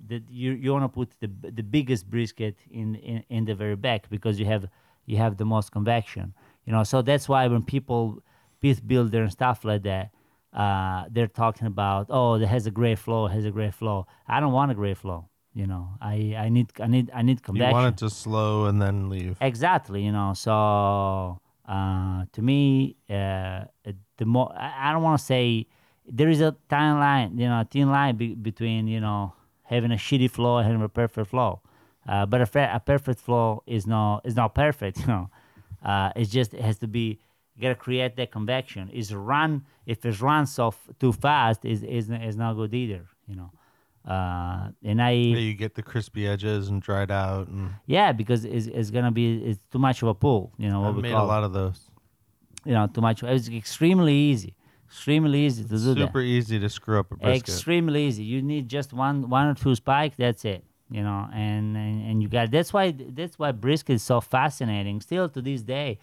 [0.08, 4.08] the, you you wanna put the the biggest brisket in, in in the very back
[4.10, 4.68] because you have
[5.06, 6.34] you have the most convection.
[6.64, 8.22] You know, so that's why when people
[8.60, 10.10] pit builder and stuff like that,
[10.52, 14.06] uh, they're talking about oh, it has a great flow, has a great flow.
[14.26, 15.28] I don't want a great flow.
[15.54, 17.68] You know, I, I need I need I need convection.
[17.68, 19.38] you want it to slow and then leave.
[19.40, 20.34] Exactly, you know.
[20.34, 23.64] So uh, to me, uh,
[24.18, 25.66] the more I I don't want to say
[26.06, 29.92] there is a thin line, you know, a thin line be- between you know having
[29.92, 31.60] a shitty flow and having a perfect flow.
[32.08, 35.28] Uh, but a, fa- a perfect flow is not is not perfect, you know.
[35.84, 37.18] Uh, it's just it has to be
[37.54, 38.88] you gotta create that convection.
[38.90, 43.06] Is run if it's run so f- too fast is is is not good either,
[43.26, 43.50] you know.
[44.08, 48.44] Uh, and I Yeah, you get the crispy edges and dried out, and yeah, because
[48.44, 50.52] it's, it's gonna be it's too much of a pull.
[50.58, 51.90] You know what we made call a lot of those.
[52.64, 53.22] you know too much.
[53.22, 54.54] It's extremely easy.
[54.86, 56.06] Extremely easy to do that.
[56.06, 57.48] Super easy to screw up a brisket.
[57.48, 61.76] extremely easy you need just one one or two spikes that's it you know and
[61.76, 65.00] and, and you got that's why that's why brisket is so fascinating.
[65.00, 65.98] Still to this day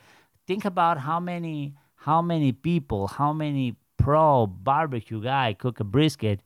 [0.47, 6.41] think about how many how many people how many pro barbecue guy cook a brisket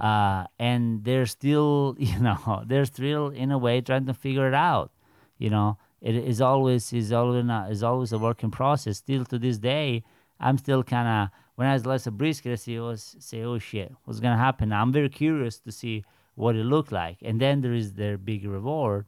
[0.00, 4.54] uh, and they're still you know they're still in a way trying to figure it
[4.54, 4.90] out
[5.38, 5.78] you know.
[6.02, 8.98] It is always is always a, is always a working process.
[8.98, 10.04] Still to this day
[10.38, 13.92] i'm still kind of when i slice a brisket i see oh, say oh shit
[14.04, 14.72] what's gonna happen?
[14.72, 16.04] I'm very curious to see
[16.36, 19.04] what it looked like and then there is their big reward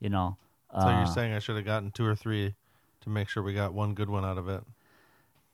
[0.00, 0.36] you know
[0.72, 2.54] so uh, you're saying I should have gotten two or three
[3.02, 4.62] to make sure we got one good one out of it.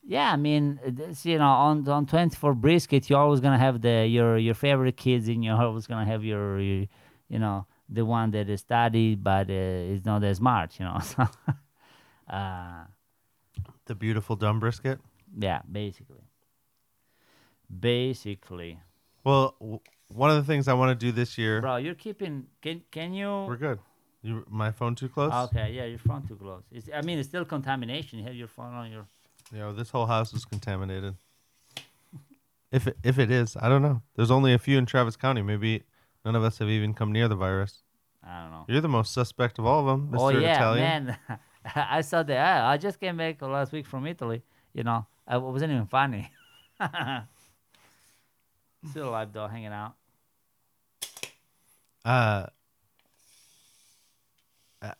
[0.06, 3.80] Yeah, I mean, it's, you know, on on twenty four brisket, you're always gonna have
[3.80, 6.86] the your your favorite kids, and you're always gonna have your, your
[7.28, 9.52] you know, the one that is studied but uh,
[9.94, 10.98] is not as smart, you know.
[11.12, 11.22] So,
[12.28, 12.84] uh,
[13.86, 14.98] The beautiful dumb brisket.
[15.38, 16.24] yeah, basically,
[17.70, 18.78] basically,
[19.24, 19.80] Well, w-
[20.14, 21.60] one of the things I want to do this year.
[21.60, 22.46] bro, you're keeping.
[22.62, 23.28] Can can you?
[23.48, 23.78] We're good.
[24.22, 25.32] You, my phone too close?
[25.48, 26.62] Okay, yeah, your phone too close.
[26.72, 28.18] It's, I mean, it's still contamination.
[28.20, 29.06] You have your phone on your.
[29.52, 31.14] You know, this whole house is contaminated.
[32.72, 34.00] if it, if it is, I don't know.
[34.16, 35.42] There's only a few in Travis County.
[35.42, 35.82] Maybe
[36.24, 37.82] none of us have even come near the virus.
[38.26, 38.64] I don't know.
[38.66, 40.20] You're the most suspect of all of them, Mr.
[40.20, 40.82] Oh yeah, Italian.
[40.84, 41.18] man!
[41.74, 42.38] I saw that.
[42.38, 44.42] I, I just came back last week from Italy.
[44.72, 46.30] You know, I- it wasn't even funny.
[48.90, 49.94] Still alive though, hanging out.
[52.04, 52.46] Uh,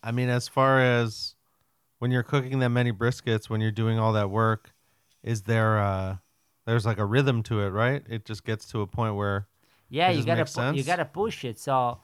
[0.03, 1.35] I- mean, as far as
[1.99, 4.73] when you're cooking that many briskets, when you're doing all that work,
[5.23, 6.17] is there uh,
[6.65, 8.03] there's like a rhythm to it, right?
[8.09, 9.47] It just gets to a point where
[9.89, 11.59] Yeah, you gotta pu- you gotta push it.
[11.59, 11.99] So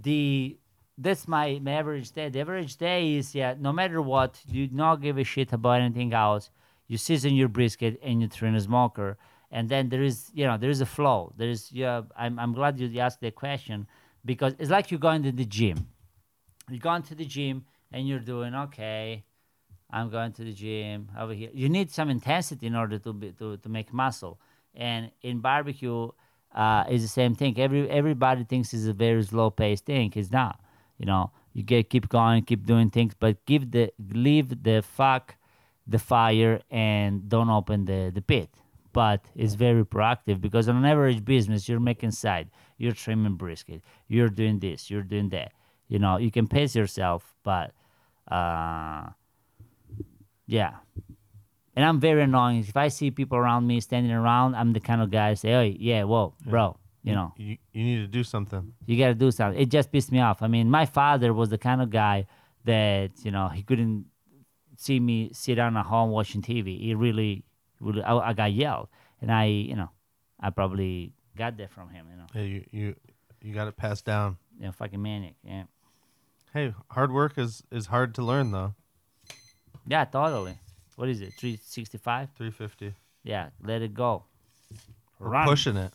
[0.00, 0.56] the
[0.96, 2.28] that's my, my average day.
[2.28, 6.12] The average day is yeah, no matter what, you not give a shit about anything
[6.12, 6.50] else.
[6.86, 9.18] You season your brisket and you in a smoker,
[9.50, 11.32] and then there is you know there is a flow.
[11.36, 12.02] There is yeah.
[12.16, 13.88] I'm I'm glad you asked that question
[14.24, 15.86] because it's like you're going to the gym.
[16.70, 19.24] You're going to the gym and you're doing okay.
[19.90, 21.50] I'm going to the gym over here.
[21.52, 24.40] You need some intensity in order to be, to, to make muscle.
[24.74, 26.08] And in barbecue,
[26.54, 27.58] uh, is the same thing.
[27.58, 30.12] Every everybody thinks it's a very slow paced thing.
[30.14, 30.60] It's not.
[30.98, 35.36] You know, you get keep going, keep doing things, but give the leave the fuck
[35.86, 38.48] the fire and don't open the, the pit.
[38.92, 43.82] But it's very proactive because on an average business, you're making side, you're trimming brisket,
[44.08, 45.52] you're doing this, you're doing that.
[45.88, 47.72] You know, you can pace yourself, but
[48.30, 49.10] uh,
[50.46, 50.74] yeah.
[51.76, 52.60] And I'm very annoying.
[52.60, 55.76] If I see people around me standing around, I'm the kind of guy say, "Hey,
[55.78, 58.72] yeah, whoa, bro, you know, you, you need to do something.
[58.86, 60.40] you got to do something." It just pissed me off.
[60.40, 62.26] I mean, my father was the kind of guy
[62.64, 64.06] that you know he couldn't
[64.76, 66.80] see me sit down at home watching TV.
[66.80, 67.44] He really,
[67.80, 68.88] really, I, I got yelled,
[69.20, 69.90] and I, you know,
[70.40, 72.06] I probably got that from him.
[72.10, 72.96] You know, Yeah, you you
[73.42, 74.36] you got it passed down.
[74.60, 75.34] Yeah, fucking maniac.
[75.44, 75.64] Yeah,
[76.52, 78.74] Hey, hard work is is hard to learn though.
[79.86, 80.58] yeah, totally.
[80.96, 81.34] What is it?
[81.34, 82.28] Three sixty-five?
[82.36, 82.94] 350.
[83.24, 84.24] Yeah, let it go.
[85.18, 85.46] We're Run.
[85.46, 85.92] pushing it.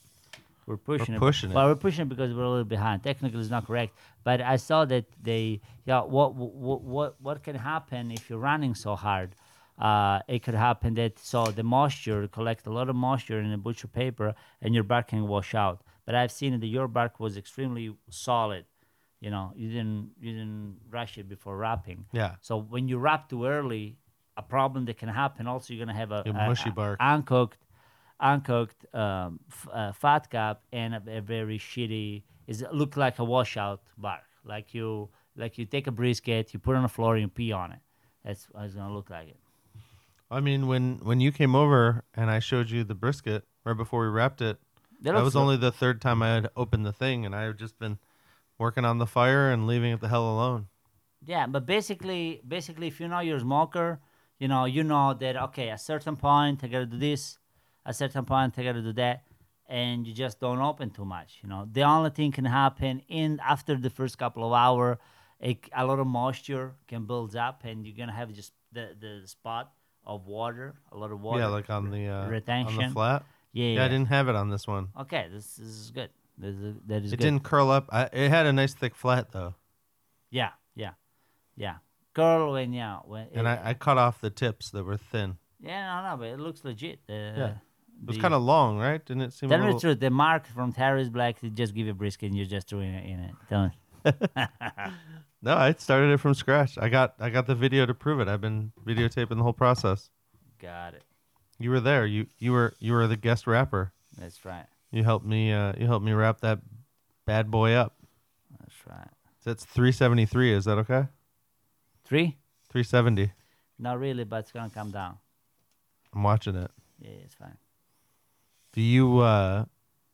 [0.66, 1.20] We're pushing it.
[1.20, 1.56] pushing it.
[1.56, 3.04] Well, we're pushing it because we're a little behind.
[3.04, 3.94] Technically, it's not correct.
[4.24, 8.76] But I saw that they, yeah, what, what, what, what can happen if you're running
[8.76, 9.34] so hard?
[9.80, 13.58] Uh, it could happen that so the moisture collect a lot of moisture in the
[13.58, 15.82] butcher paper, and your bark can wash out.
[16.06, 18.66] But I've seen that your bark was extremely solid.
[19.22, 22.06] You know, you didn't you didn't rush it before wrapping.
[22.12, 22.36] Yeah.
[22.42, 23.98] So when you wrap too early,
[24.36, 25.48] a problem that can happen.
[25.48, 26.98] Also, you're gonna have a, A a- mushy a- bark.
[27.00, 27.60] uncooked,
[28.20, 32.24] uncooked um, f- uh, fat cap, and a, a very shitty.
[32.48, 34.24] Is look like a washout bark.
[34.44, 37.28] Like you, like you take a brisket, you put it on the floor, and you
[37.28, 37.80] pee on it.
[38.26, 39.28] That's what it's gonna look like.
[39.30, 39.38] It.
[40.32, 44.02] I mean, when when you came over and I showed you the brisket right before
[44.04, 44.58] we wrapped it,
[45.02, 47.58] That that was only the third time I had opened the thing, and I had
[47.58, 47.98] just been
[48.58, 50.68] working on the fire and leaving it the hell alone.
[51.26, 54.00] Yeah, but basically, basically, if you know your smoker,
[54.40, 57.38] you know, you know that okay, at certain point I gotta do this,
[57.86, 59.24] at certain point I gotta do that,
[59.68, 61.40] and you just don't open too much.
[61.44, 65.00] You know, the only thing can happen in after the first couple of hour,
[65.44, 69.28] a, a lot of moisture can build up, and you're gonna have just the the
[69.28, 69.72] spot
[70.16, 71.40] of water, a lot of water.
[71.40, 72.92] yeah, like on the uh, on the retention.
[72.92, 73.24] flat.
[73.54, 73.86] yeah, Yeah, yeah.
[73.86, 74.90] I didn't have it on this one.
[75.00, 76.10] Okay, this, this is good.
[76.38, 77.24] This is, that is It good.
[77.24, 77.90] didn't curl up.
[77.92, 79.56] I, it had a nice thick flat though,
[80.32, 80.92] Yeah, yeah,
[81.56, 81.76] yeah.
[82.14, 83.28] Curl when yeah when.
[83.34, 85.38] and it- I, I cut off the tips that were thin.
[85.62, 87.00] Yeah, no, no, but it looks legit.
[87.10, 87.54] Uh, Yeah.
[88.02, 89.06] It was kind of long, right?
[89.06, 89.50] Didn't it seem?
[89.50, 90.00] Tell me the truth.
[90.00, 92.80] The mark from Terry's Black, they just give you a brisket and you just threw
[92.80, 93.34] it in it.
[93.52, 93.70] Me.
[95.42, 96.78] No, I started it from scratch.
[96.78, 98.28] I got I got the video to prove it.
[98.28, 100.10] I've been videotaping the whole process.
[100.60, 101.04] Got it.
[101.60, 102.06] You were there.
[102.06, 103.94] You you were you were the guest rapper.
[104.18, 104.66] That's right.
[104.92, 105.54] You helped me.
[105.54, 106.60] Uh, you helped me wrap that
[107.26, 107.96] bad boy up.
[108.60, 109.08] That's right.
[109.46, 110.54] That's 373.
[110.54, 111.08] Is that okay?
[112.04, 112.38] Three?
[112.70, 113.32] 370.
[113.78, 115.18] Not really, but it's gonna come down.
[116.14, 116.72] I'm watching it.
[117.00, 117.58] Yeah, it's fine.
[118.74, 119.20] Do you?
[119.20, 119.66] uh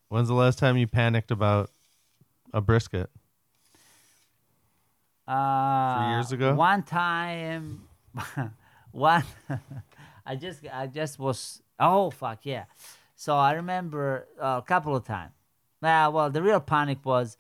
[0.10, 1.72] When's the last time you panicked about
[2.54, 3.10] a brisket?
[5.28, 6.54] Uh, years ago?
[6.54, 7.88] One time,
[8.92, 9.24] one,
[10.26, 11.62] I just, I just was.
[11.80, 12.66] Oh fuck yeah!
[13.16, 15.34] So I remember uh, a couple of times.
[15.82, 17.38] Nah, well, the real panic was.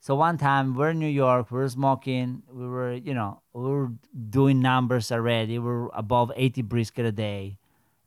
[0.00, 3.90] So one time we're in New York, we're smoking, we were, you know, we were
[4.28, 5.58] doing numbers already.
[5.58, 7.56] We were above 80 brisket a day.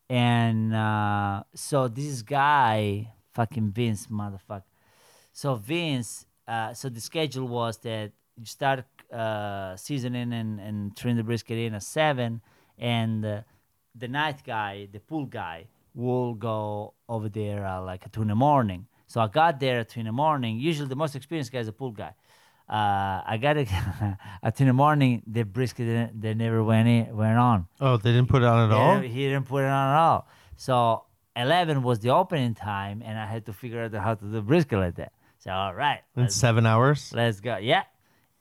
[0.08, 4.62] And uh, so this guy, fucking Vince, motherfucker.
[5.34, 11.18] So Vince, uh, so the schedule was that you start uh, seasoning and, and trim
[11.18, 12.42] the brisket in at seven,
[12.78, 13.42] and uh,
[13.96, 18.28] the night guy, the pool guy, will go over there uh, like at two in
[18.28, 18.86] the morning.
[19.08, 20.60] So I got there at two in the morning.
[20.60, 22.14] Usually the most experienced guy is a pool guy.
[22.70, 23.70] Uh, I got it
[24.44, 25.24] at two in the morning.
[25.26, 27.68] The brisket didn't- they never went in, went on.
[27.80, 29.00] Oh, they didn't put it on at all.
[29.00, 30.28] He didn't put it on at all.
[30.58, 34.42] So 11 was the opening time, and I had to figure out how to do
[34.42, 35.14] brisket like that.
[35.40, 37.14] So all right, In seven hours.
[37.16, 37.58] let's go.
[37.58, 37.84] Yeah.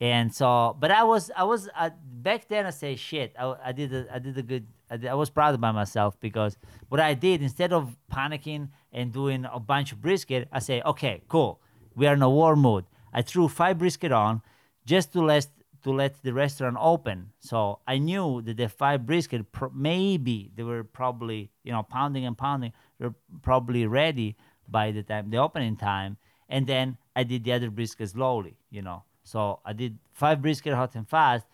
[0.01, 2.66] And so, but I was, I was uh, back then.
[2.66, 3.34] I say shit.
[3.38, 4.66] I, I did, a, I did a good.
[4.90, 8.68] I, did, I was proud of by myself because what I did instead of panicking
[8.92, 11.61] and doing a bunch of brisket, I say, okay, cool.
[11.94, 12.84] We are in a war mood.
[13.12, 14.42] I threw five brisket on
[14.84, 15.47] just to let
[15.82, 17.30] to let the restaurant open.
[17.40, 22.26] So I knew that the five brisket pr- maybe they were probably you know pounding
[22.26, 22.72] and pounding.
[22.99, 24.36] They're probably ready
[24.68, 26.18] by the time the opening time.
[26.49, 29.05] And then I did the other brisket slowly, you know.
[29.26, 31.46] So I did five brisket hot and fast.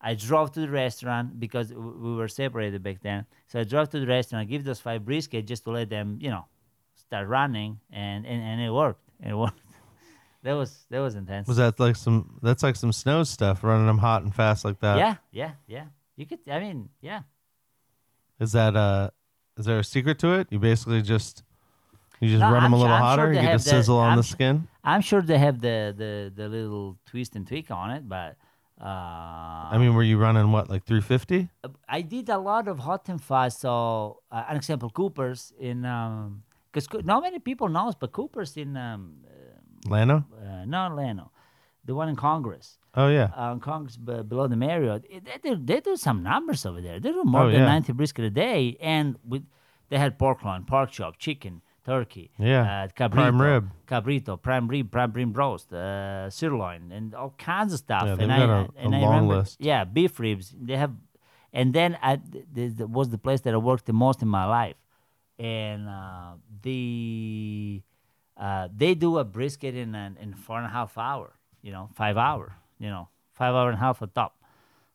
[0.00, 3.26] I drove to the restaurant because we were separated back then.
[3.48, 6.16] So I drove to the restaurant, I give those five brisket just to let them,
[6.22, 6.46] you know,
[6.96, 9.02] start running, and and, and it worked.
[9.22, 9.60] It worked.
[10.42, 11.46] that was that was intense.
[11.46, 12.38] Was that like some?
[12.42, 14.96] That's like some snow stuff, running them hot and fast like that.
[14.96, 15.84] yeah, yeah, yeah.
[16.16, 16.38] You could.
[16.50, 17.20] I mean, yeah.
[18.40, 19.10] Is that uh?
[19.58, 20.48] Is there a secret to it?
[20.50, 21.42] You basically just
[22.20, 23.32] you just No, run them I'm a little sure hotter.
[23.34, 24.68] you get the- sizzle on I'm the skin.
[24.84, 28.36] I'm sure they have the the the little twist and tweak on it, but.
[28.82, 31.50] Uh, I mean, were you running what like 350?
[31.86, 33.60] I did a lot of hot and fast.
[33.60, 38.78] So, uh, an example, Cooper's in um, because not many people knows, but Cooper's in
[38.78, 39.16] um,
[39.86, 40.24] Llano?
[40.42, 41.30] uh, not Llano,
[41.84, 43.28] the one in Congress, Oh yeah.
[43.36, 45.04] uh, Congress b- below the Marriott.
[45.10, 46.98] It- They do, they do some numbers over there.
[47.00, 47.66] They do more Oh, than yeah.
[47.66, 49.44] ninety brisket a day, and with
[49.90, 52.62] they had pork loin, pork chop, chicken, turkey, Yeah.
[52.84, 53.70] uh, cabrito, Prime rib.
[53.86, 58.04] cabrito, prime rib, prime rib roast, uh, sirloin, and all kinds of stuff.
[58.04, 59.56] Yeah, and they've I, got a- and a I long remember, list.
[59.60, 60.54] Yeah, beef ribs.
[60.60, 60.92] They have,
[61.52, 62.16] and then I,
[62.54, 64.76] th- was the place that I worked the most in my life,
[65.38, 67.82] and uh, the
[68.36, 71.32] uh, they do a brisket in an, in four and a half hour.
[71.62, 72.56] You know, five hour.
[72.78, 74.36] You know, five hour and a half a top.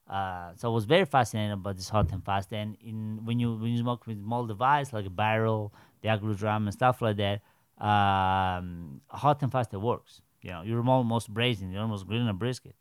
[0.09, 2.51] Uh, so I was very fascinated about this hot and fast.
[2.53, 5.73] And in when you when you smoke with small device like a barrel,
[6.05, 7.41] the agro drum and stuff like that,
[7.83, 10.21] um, hot and fast it works.
[10.41, 12.75] You know, you're almost braising, you're almost grilling a brisket.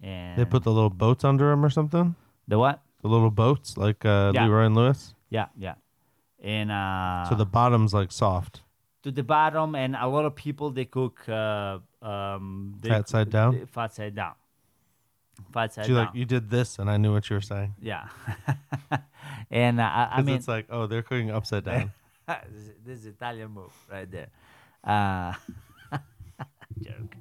[0.00, 2.14] And They put the little boats under them or something.
[2.46, 2.80] the what?
[3.02, 4.44] The little boats like uh, Yeah.
[4.46, 5.14] Leroy and Lewis.
[5.30, 5.74] Yeah, yeah.
[6.42, 8.62] And uh, So the bottom's like soft.
[9.02, 13.26] to the bottom, and a lot of people they cook uh, um, they Fat side
[13.26, 13.66] cook- down?
[13.66, 14.34] Fat side down.
[15.52, 16.06] Fat side You down.
[16.06, 17.74] like you did this, and I knew what you were saying.
[17.80, 18.08] yeah.
[19.50, 21.92] and uh, I, mean, it's like, oh, they're cooking upside down.
[22.84, 24.28] this, is- Italian move right there.
[24.84, 25.32] Uh,
[26.82, 27.16] joke.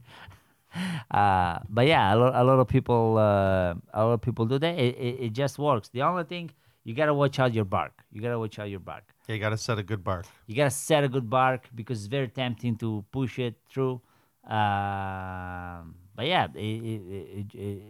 [1.12, 4.60] Uh, but yeah, a lot, a lot of people, uh, a lot of people do
[4.60, 4.78] that.
[4.78, 5.90] It, it, it just works.
[5.90, 6.52] The only thing
[6.84, 7.94] you gotta watch out your bark.
[8.12, 9.04] You gotta watch out your bark.
[9.28, 10.26] yeah, you got to set a good bark.
[10.48, 14.02] You gotta set a good bark because it's very tempting to push it through.
[14.46, 17.82] Um, but yeah, it it, it, it,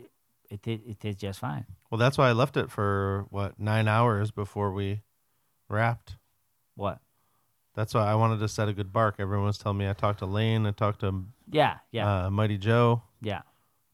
[0.50, 1.66] it, it, it tastes just fine.
[1.92, 5.02] Well, that's why I left it for what nine hours before we
[5.68, 6.18] wrapped.
[6.76, 7.00] What?
[7.80, 9.16] That's why I wanted to set a good bark.
[9.20, 9.88] Everyone was telling me.
[9.88, 10.66] I talked to Lane.
[10.66, 13.04] I talked to Yeah, yeah, uh, Mighty Joe.
[13.22, 13.42] yeah.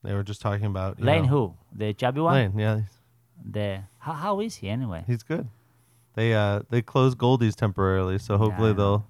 [0.04, 1.54] They were just talking about you Lane know- who?
[1.72, 2.34] The chubby one?
[2.34, 2.82] Lane, yeah,
[3.52, 5.04] The how, how is he anyway?
[5.06, 5.48] he's good.
[6.16, 8.80] They uh they closed Goldee's temporarily, so hopefully know.
[8.80, 9.06] they'll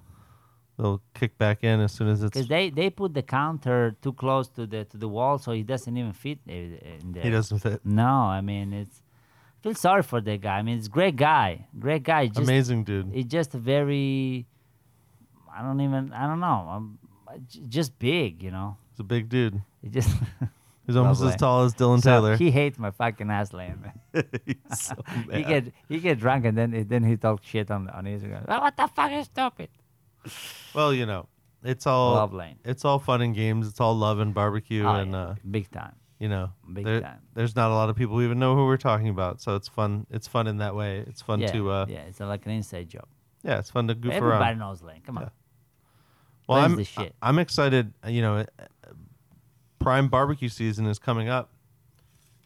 [0.78, 2.32] they'll kick back in as soon as it's.
[2.34, 5.62] Because they, they put the counter too close to the to the wall, so he
[5.62, 7.22] doesn't even fit i- in there.
[7.22, 7.80] He doesn't fit.
[7.84, 9.02] No, I mean it's.
[9.58, 10.58] I feel sorry for that guy.
[10.58, 12.26] I mean, it's a great guy, great guy.
[12.26, 13.10] Just, Amazing dude.
[13.14, 14.46] It's just a very.
[15.56, 16.12] I don't even.
[16.12, 16.68] I don't know.
[16.70, 16.98] I'm
[17.48, 18.76] j- just big, you know.
[18.92, 19.60] He's a big dude.
[19.82, 20.10] It just.
[20.86, 22.36] He's almost as tall as Dylan So Taylor.
[22.36, 23.82] he hates my fucking ass lane,
[24.14, 24.24] man.
[24.76, 24.94] So
[25.32, 28.44] he get he get drunk and then then he talk shit on on Instagram.
[28.46, 29.68] Oh, what the fuck is stupid?
[30.74, 31.26] Well, you know,
[31.64, 32.56] it's all Love lane.
[32.64, 33.66] it's all fun and games.
[33.66, 35.96] It's all love and barbecue, Oh, and yeah, uh, big time.
[36.20, 37.18] you know, Big there- time.
[37.34, 39.40] there's not a lot of people who even know who we're talking about.
[39.40, 40.06] So it's fun.
[40.10, 40.98] It's fun in that way.
[40.98, 43.06] It's fun yeah, to uh, yeah, it's like an inside job.
[43.42, 44.42] yeah, it's fun to goof Everybody around.
[44.52, 45.02] Everybody knows Lane.
[45.04, 45.24] Come on.
[45.24, 45.28] Yeah.
[46.46, 47.14] Well, I'm the shit.
[47.22, 47.92] I- I'm excited.
[48.06, 48.44] You know, uh,
[49.78, 51.50] prime barbecue season is coming up,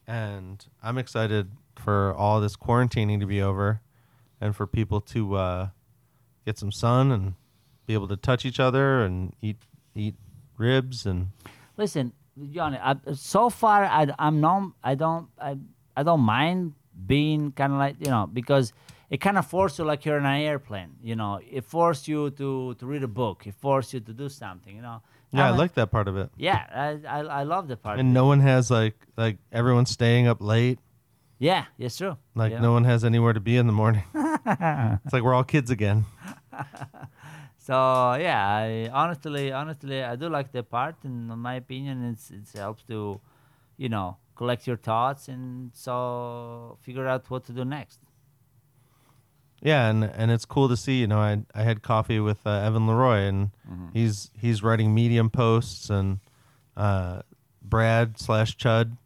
[0.07, 3.81] and I'm excited for all this quarantining to be over,
[4.39, 5.69] and for people to uh,
[6.45, 7.33] get some sun and
[7.85, 9.57] be able to touch each other and eat
[9.95, 10.15] eat
[10.57, 11.29] ribs and
[11.77, 12.13] Listen,
[12.51, 12.77] Johnny.
[12.77, 14.73] I, so far, I, I'm not.
[14.83, 15.27] I don't.
[15.39, 15.57] I,
[15.97, 16.73] I don't mind
[17.07, 18.73] being kind of like you know because
[19.11, 20.95] it kind of forces you like you're in an airplane.
[21.03, 23.45] You know, it forces you to to read a book.
[23.45, 24.73] It forces you to do something.
[24.73, 25.01] You know.
[25.31, 26.29] yeah, I I'm a- like that part of it.
[26.37, 27.99] Yeah, I, I I love the part.
[27.99, 30.79] And no one has like like everyone's staying up late.
[31.39, 32.15] yeah, it's true.
[32.35, 32.61] Like yeah.
[32.61, 34.03] no one has anywhere to be in the morning.
[34.15, 36.05] it's like we're all kids again.
[37.63, 37.73] So
[38.19, 42.49] yeah, I honestly, honestly, I do like the part, and in my opinion, it's it
[42.57, 43.21] helps to,
[43.77, 47.99] you know, collect your thoughts and so figure out what to do next.
[49.61, 50.99] Yeah, and and it's cool to see.
[51.01, 53.87] You know, I I had coffee with uh, Evan Leroy, and Mm-hmm.
[53.93, 56.19] he's he's writing Medium posts, and
[56.75, 57.21] uh,
[57.61, 58.97] Brad slash Chud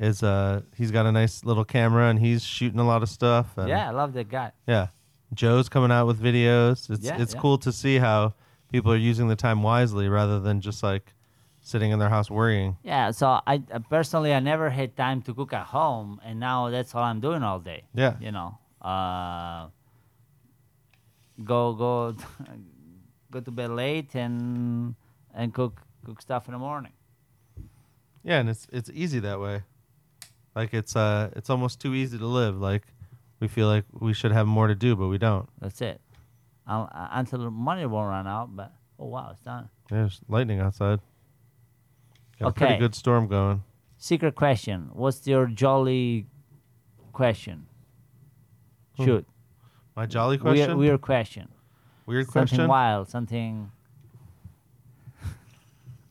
[0.00, 3.56] is uh he's got a nice little camera, and he's shooting a lot of stuff.
[3.56, 4.52] And yeah, I love that guy.
[4.66, 4.88] yeah.
[5.32, 6.88] Joe's coming out with videos.
[6.90, 7.40] It's Yeah, it's yeah.
[7.40, 8.34] cool to see how
[8.70, 11.12] people are using the time wisely rather than just like
[11.60, 12.76] sitting in their house worrying.
[12.84, 16.68] Yeah, so I uh, personally I never had time to cook at home, and now
[16.70, 17.84] that's all I'm doing all day.
[17.94, 18.14] Yeah.
[18.20, 19.68] You know, uh,
[21.42, 22.14] go go
[23.30, 24.94] go to bed late and
[25.34, 26.92] and cook cook stuff in the morning.
[28.22, 29.62] Yeah, and it's it's easy that way.
[30.54, 32.56] Like it's uh it's almost too easy to live.
[32.60, 32.82] Like
[33.40, 35.48] we feel like we should have more to do, but we don't.
[35.60, 36.00] That's it.
[36.66, 39.68] I'll, uh, until the money won't run out, but oh wow, it's done.
[39.90, 41.00] There's lightning outside.
[42.38, 42.66] Got a Okay.
[42.66, 43.62] pretty good storm going.
[43.98, 44.90] Secret question.
[44.92, 46.26] What's your jolly
[47.12, 47.66] question?
[48.96, 49.04] Hmm.
[49.04, 49.26] Shoot.
[49.96, 50.76] My jolly question.
[50.76, 51.48] Weird, weird question.
[52.06, 52.68] Weird Something question.
[52.68, 53.08] wild.
[53.08, 53.70] Something.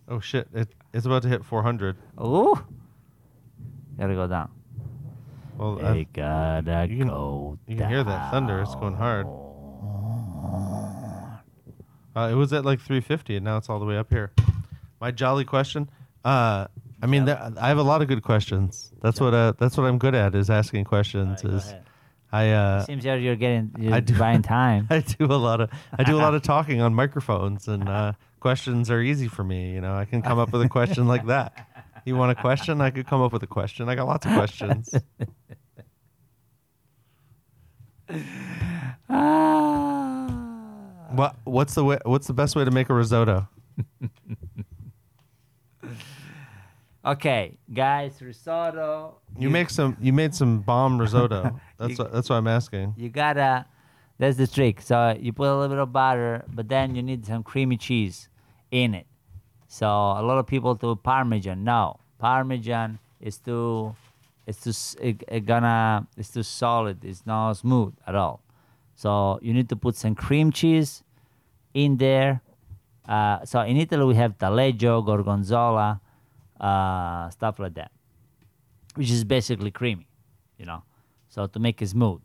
[0.10, 0.48] Oh shit!
[0.54, 1.96] It, it's about to hit 400.
[2.22, 2.54] Ooh.
[3.98, 4.52] Gotta go down.
[5.58, 8.62] Well, I've- gotta you can- go you can hear that thunder.
[8.62, 9.26] It's going hard.
[12.16, 14.32] uh, it was at like 350, and now it's all the way up here.
[15.00, 15.90] My jolly question.
[16.26, 16.68] Uh,
[17.02, 18.92] I mean, th- I have a lot of good questions.
[19.02, 21.44] That's what uh, that's what I'm good at is asking questions.
[21.44, 21.74] Alright, go is.
[22.34, 24.88] I uh, Seems that you're getting you're I do- buying time.
[24.90, 28.14] I do a lot of I do a lot of talking on microphones, and uh,
[28.40, 29.72] questions are easy for me.
[29.74, 31.68] You know, I can come up with a question like that.
[32.06, 32.82] You want a question?
[32.82, 33.88] I could come up with a question.
[33.88, 34.94] I got lots of questions.
[39.10, 40.28] Ah.
[41.12, 43.48] what What's the way, What's the best way to make a risotto?
[47.06, 49.18] Okay, guys, risotto.
[49.38, 49.98] You make some.
[50.00, 51.60] You made some bomb risotto.
[51.78, 52.94] That's You- what, that's what I'm asking.
[52.98, 53.66] You gotta.
[54.20, 54.80] That's the trick.
[54.80, 58.30] So you put a little bit of butter, but then you need some creamy cheese
[58.72, 59.06] in it.
[59.68, 61.64] So a lot of people do Parmesan.
[61.66, 63.94] No, Parmesan is too.
[64.48, 64.72] It's too.
[65.04, 66.08] It, it gonna.
[66.16, 67.04] It's too solid.
[67.04, 68.42] It's not smooth at all.
[68.96, 71.04] So you need to put some cream cheese
[71.74, 72.42] in there.
[73.06, 76.00] Uh, so in Italy we have taleggio, gorgonzola,
[76.64, 77.92] uh, stuff like that,
[78.96, 80.08] which is basically creamy,
[80.58, 80.84] you know.
[81.28, 82.22] So to make it smooth.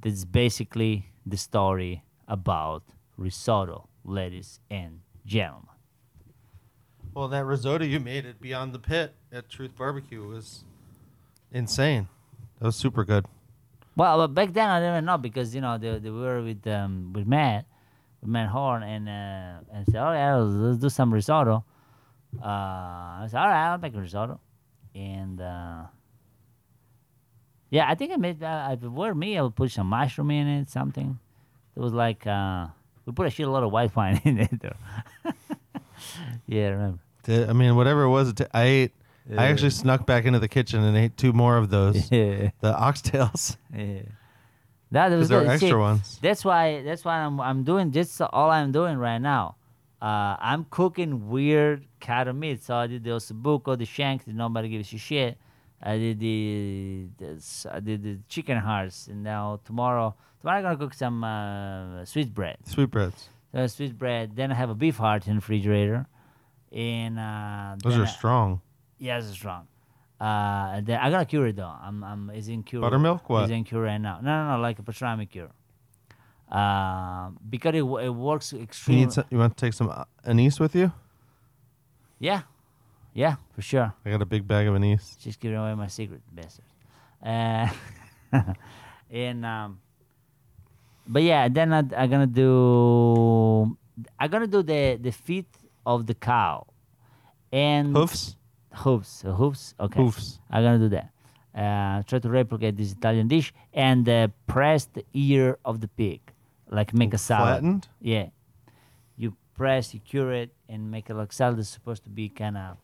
[0.00, 2.82] This is basically the story about
[3.16, 5.70] risotto, ladies and gentlemen.
[7.14, 10.64] Well, that risotto you made at Beyond the Pit at Truth Barbecue was
[11.52, 12.08] insane.
[12.58, 13.24] That was super good.
[13.96, 17.12] Well, but back then I didn't know because you know they, they were with um,
[17.12, 17.64] with Matt,
[18.20, 21.64] with Matt Horn, and uh, and said, "Oh yeah, let's, let's do some risotto."
[22.42, 24.40] Uh, I said, "All right, I'll make a risotto,"
[24.94, 25.84] and uh,
[27.70, 28.42] yeah, I think I made.
[28.42, 31.18] Uh, if it were me, I would put some mushroom in it, something.
[31.76, 32.66] It was like uh,
[33.06, 34.60] we put a shit load of white wine in it.
[34.60, 34.76] Though.
[36.46, 36.98] yeah, I remember.
[37.28, 38.92] I mean, whatever it was, I ate.
[39.36, 42.10] I actually snuck back into the kitchen and ate two more of those.
[42.12, 43.56] Yeah, The oxtails.
[43.74, 44.02] yeah.
[44.90, 46.18] That was there extra See, ones.
[46.22, 46.82] That's why.
[46.82, 47.40] That's why I'm.
[47.40, 49.56] I'm doing just all I'm doing right now.
[50.04, 52.62] Uh, I'm cooking weird cut of meat.
[52.62, 55.38] So I did the ossobuco, the shank that nobody gives a shit.
[55.82, 57.06] I did the,
[57.70, 62.34] I did the chicken hearts, and now tomorrow, tomorrow I'm gonna cook some uh, sweet
[62.34, 62.58] bread.
[62.64, 63.28] Sweetbreads.
[63.52, 64.36] So sweet bread.
[64.36, 66.06] Then I have a beef heart in the refrigerator,
[66.72, 68.60] and uh, Those are I- strong.
[68.98, 69.66] Yes, it's strong.
[70.20, 71.74] Uh, then I gotta cure it though.
[71.82, 72.82] I'm, I'm, it's in cure.
[72.82, 73.28] Buttermilk?
[73.28, 73.44] What?
[73.44, 74.20] It's in cure right now.
[74.22, 75.50] No, no, no, like a pastrami cure.
[76.50, 79.02] Um, because it, it works You extremely.
[79.04, 80.92] need some, you want to take some uh, anise with you?
[82.20, 82.42] yeah,
[83.12, 83.92] yeah, for sure.
[84.04, 85.16] I got a big bag of anise.
[85.16, 86.64] Just giving away my secret, bastard.
[87.24, 87.68] Uh,
[89.10, 89.80] and um,
[91.06, 93.76] but yeah, then I, I'm gonna do.
[94.18, 95.46] I'm gonna do the the feet
[95.86, 96.66] of the cow,
[97.52, 98.36] and Hoofs?
[98.74, 99.74] hoofs, So hooves.
[99.78, 100.00] Okay.
[100.02, 100.38] Hoofs.
[100.50, 101.10] I'm gonna do that.
[101.54, 104.04] Uh, try to replicate this Italian dish and
[104.46, 106.20] press the ear of the pig,
[106.70, 107.60] like make a salad.
[107.60, 107.88] Flattened?
[108.00, 108.28] Yeah.
[109.16, 111.58] You press, you cure it, and make it like salad.
[111.58, 112.76] It's supposed to be kind of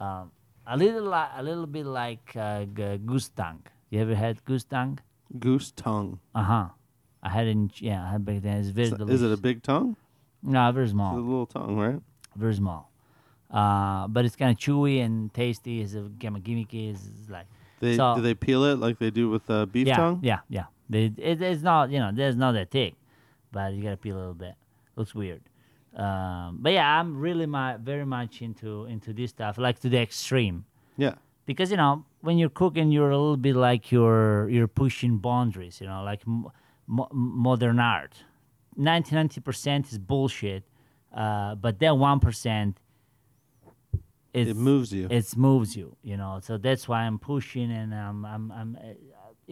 [0.00, 0.30] um,
[0.66, 3.62] a little, li- a little bit like uh, g- goose tongue.
[3.90, 4.98] You ever had goose tongue?
[5.38, 6.20] Goose tongue.
[6.34, 6.68] Uh huh.
[7.22, 7.50] I had it.
[7.50, 8.58] In, yeah, I had back then.
[8.58, 9.22] It's very Is delicious.
[9.22, 9.96] it a big tongue?
[10.42, 11.12] No, very small.
[11.16, 12.00] It's a little tongue, right?
[12.36, 12.90] Very small.
[13.50, 15.82] Uh, but it's kind of chewy and tasty.
[15.82, 16.90] It's a kind of gimmicky.
[16.92, 17.46] It's, it's like
[17.80, 20.20] They So- do they peel it like they do with uh, beef yeah, tongue?
[20.22, 20.64] Yeah, yeah.
[20.92, 22.94] They, it, it's not, you know, there's not that thick,
[23.50, 24.54] but you gotta peel a little bit.
[24.96, 25.42] Looks weird.
[25.96, 29.98] Um, but yeah, I'm really my, very much into into this stuff, like to the
[30.08, 30.64] extreme,
[30.96, 31.14] Yeah.
[31.44, 35.80] because you know when you're cooking, you're a little bit like you're you're pushing boundaries,
[35.80, 36.52] you know, like mo-
[37.12, 38.14] modern art.
[38.76, 40.62] 90 percent is bullshit,
[41.14, 42.78] uh, but that one percent.
[44.32, 45.08] It moves you.
[45.10, 46.40] It moves you, you know.
[46.42, 48.78] So that's why I'm pushing and I'm, I'm, I'm,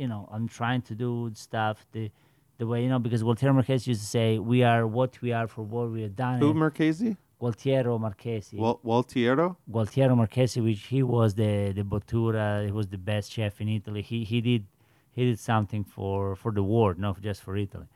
[0.00, 2.10] you know, I'm trying to do stuff the,
[2.58, 5.46] the way you know because Gualtiero Marchesi used to say, "We are what we are
[5.54, 7.16] for what we have done." Who And Marchesi?
[7.40, 8.56] Gualtiero Marchesi.
[8.64, 9.56] Wal- Waltiero?
[9.70, 14.02] Gualtiero Marchesi, which he was the the Bottura, he was the best chef in Italy.
[14.02, 14.64] He he did
[15.12, 17.86] he did something for for the world, not just for Italy.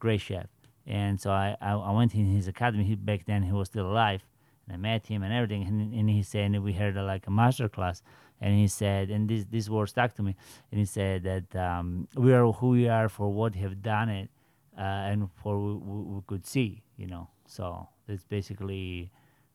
[0.00, 0.48] Great chef.
[0.86, 2.84] And so I, I, I went in his academy.
[2.84, 4.22] He, back then he was still alive,
[4.66, 5.66] and I met him and everything.
[5.66, 8.02] And, and he said, and we had a, like a master class.
[8.40, 10.34] And he said, and this this word stuck to me.
[10.70, 14.08] And he said that um, we are who we are for what we have done
[14.08, 14.28] it,
[14.76, 17.28] uh, and for we, we, we could see, you know.
[17.46, 19.10] So that's basically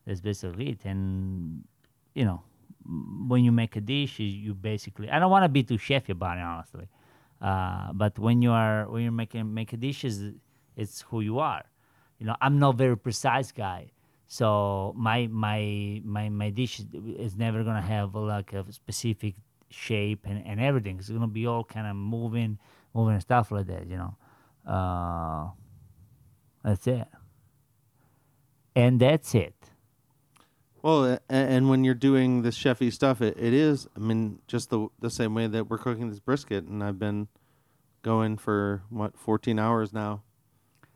[0.06, 0.84] that's basically it.
[0.84, 1.64] And
[2.14, 2.42] you know,
[3.28, 6.38] when you make a dish, you, basically I don't want to be too chefy about
[6.38, 6.88] it, honestly.
[7.40, 10.32] Uh, but when you are when you're making make a dishes,
[10.76, 11.64] it's who you are.
[12.18, 13.92] You know, I'm not very precise guy,
[14.32, 16.80] so my my my my dish
[17.18, 19.34] is never gonna have like a specific
[19.70, 20.98] shape and, and everything.
[20.98, 22.56] It's gonna be all kind of moving,
[22.94, 23.88] moving and stuff like that.
[23.88, 25.48] You know, uh,
[26.62, 27.08] that's it,
[28.76, 29.56] and that's it.
[30.80, 33.88] Well, and when you're doing this chefy stuff, it, it is.
[33.96, 37.26] I mean, just the the same way that we're cooking this brisket, and I've been
[38.02, 40.22] going for what 14 hours now.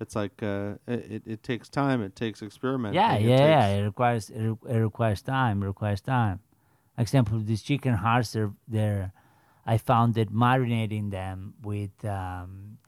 [0.00, 2.02] It's like uh, it, it, takes time.
[2.02, 2.94] It takes experiment.
[2.94, 3.66] Yeah, it yeah, yeah.
[3.68, 5.62] It requires it, re- it requires time.
[5.62, 6.40] It requires time.
[6.98, 9.12] Example, these chicken hearts are there.
[9.66, 12.78] I found that marinating them with um,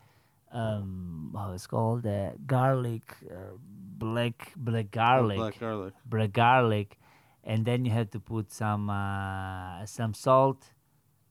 [0.52, 5.94] um, how it's called uh, garlic, uh, black black garlic, Black garlic.
[6.04, 6.98] black garlic,
[7.44, 10.64] and then you have to put some uh, some salt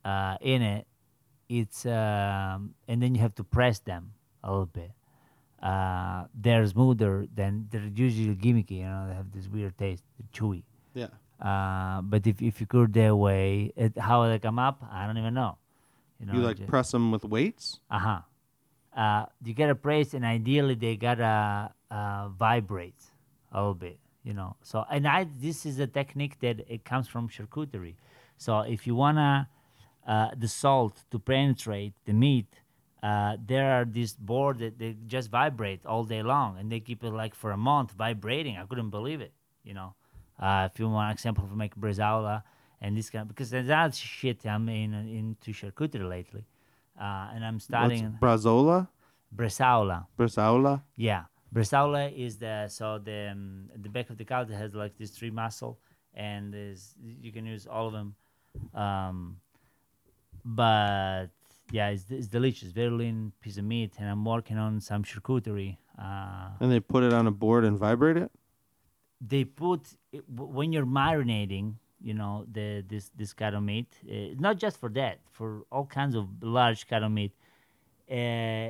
[0.04, 0.88] uh, in it.
[1.48, 4.14] It's um, and then you have to press them
[4.44, 4.92] a little bit.
[5.70, 8.78] Uh, they're smoother than they're usually gimmicky.
[8.84, 10.62] You know, they have this weird taste, they're chewy.
[10.94, 11.10] Yeah.
[11.50, 15.18] Uh, but if if you cook their way, it, how they come up, I don't
[15.18, 15.58] even know.
[16.20, 17.80] You know, You like ju- press them with weights?
[17.98, 18.22] uh-huh.
[18.96, 23.02] Uh You gotta press, and ideally they gotta uh, vibrate
[23.52, 23.98] a little bit.
[24.24, 24.56] You know.
[24.70, 27.96] So, and I this is a technique that it comes from charcuterie.
[28.38, 29.50] So if you wanna
[30.08, 32.48] uh, the salt to penetrate the meat,
[33.08, 37.04] uh, there are these boards that they just vibrate all day long, and they keep
[37.08, 38.56] it like for a month vibrating.
[38.62, 39.34] I couldn't believe it.
[39.64, 39.90] You know.
[40.38, 42.44] Uh, if you want an example for make bresaola
[42.82, 46.44] and this kind, because there's that shit I'm in into charcuterie lately,
[47.00, 48.88] uh, and I'm What's starting brazola?
[49.34, 50.08] bresaola.
[50.20, 50.82] Brasaola?
[50.98, 54.94] Yeah, bresaola is the so the um, the back of the cow that has like
[54.98, 55.80] these three muscle,
[56.14, 58.10] and is you can use all of them.
[58.74, 59.38] Um,
[60.44, 61.28] but
[61.72, 65.78] yeah, it's, it's delicious, very lean piece of meat, and I'm working on some charcuterie.
[66.00, 68.32] Uh, And they put it on a board and vibrate it?
[69.22, 74.36] they put it, when you're marinating you know the this this kind of meat uh,
[74.38, 77.32] not just for that for all kinds of large kind of meat
[78.12, 78.16] uh,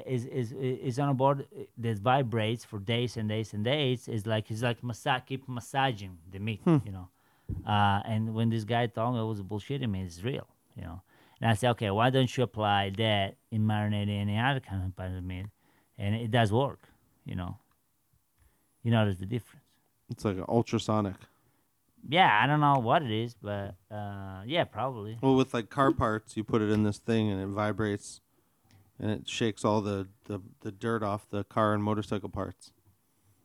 [0.06, 4.08] is is is on a board uh, that vibrates for days and days and days
[4.08, 4.78] is like it's like
[5.26, 7.10] keep massaging the meat you know
[7.68, 11.02] uh, and when this guy told me it was bullshitting me it's real you know
[11.42, 14.96] and I said okay why don't you apply that in marinating any other kind of
[14.96, 15.46] part of meat
[15.98, 16.88] and it does work
[17.26, 17.58] you know
[18.84, 19.64] you notice the difference
[20.10, 21.16] It's like an ultrasonic.
[22.08, 25.18] yeah, I don't know what it is, but uh, yeah, probably.
[25.22, 28.22] Well, with like car parts, you put it in this thing and it vibrates,
[29.00, 32.72] and it shakes all the the, the dirt off the car and motorcycle parts.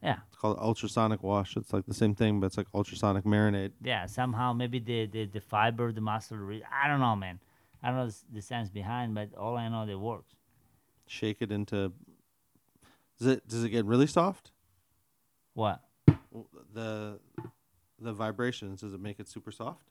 [0.03, 1.57] Yeah, It's called ultrasonic wash.
[1.57, 3.73] It's like the same thing, but it's like ultrasonic marinade.
[3.83, 4.05] yeah.
[4.07, 6.37] Somehow, maybe the the, the fiber, the muscle.
[6.37, 7.41] Re- I don't know, man.
[7.83, 10.35] I don't know the, science behind, but all I know that it works.
[11.07, 11.93] Shake it into.
[13.19, 14.53] Does it does it get really soft?
[15.55, 15.83] What?
[16.73, 17.19] The
[18.01, 19.91] the vibrations does it make it super soft?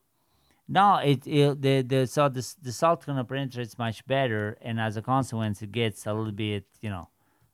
[0.68, 4.98] No, it, it the the so the the salt gonna penetrates much better, and as
[4.98, 7.10] a consequence, it gets a little bit you know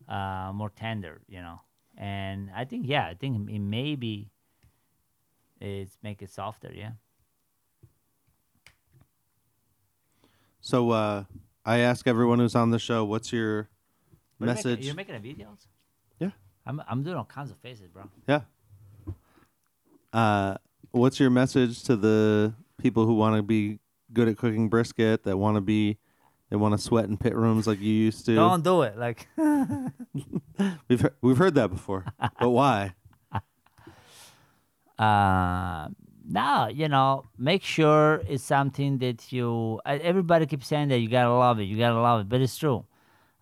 [0.08, 1.62] uh, more tender, you know.
[1.98, 4.32] And I think yeah, I think it maybe
[5.62, 6.92] it's make it softer, yeah.
[10.66, 11.26] So uh,
[11.64, 13.70] I ask everyone who's on the show, what's your
[14.40, 14.86] What are you making- message?
[14.88, 15.68] You're making a videos?
[16.20, 16.32] Yeah.
[16.66, 18.10] I'm I'm doing all kinds of faces, bro.
[18.28, 18.42] Yeah.
[20.12, 20.56] Uh,
[20.90, 23.78] what's your message to the people who want to be
[24.12, 25.24] good at cooking brisket?
[25.26, 26.00] That want to be,
[26.50, 28.34] they want to sweat in pit rooms like you used to.
[28.34, 28.98] Don't do it.
[28.98, 32.06] Like We've he- we've heard that before,
[32.40, 32.96] but why?
[34.98, 35.90] uh
[36.28, 39.80] no, you know, make sure it's something that you.
[39.86, 42.86] Everybody keeps saying that you gotta love it, you gotta love it, but it's true.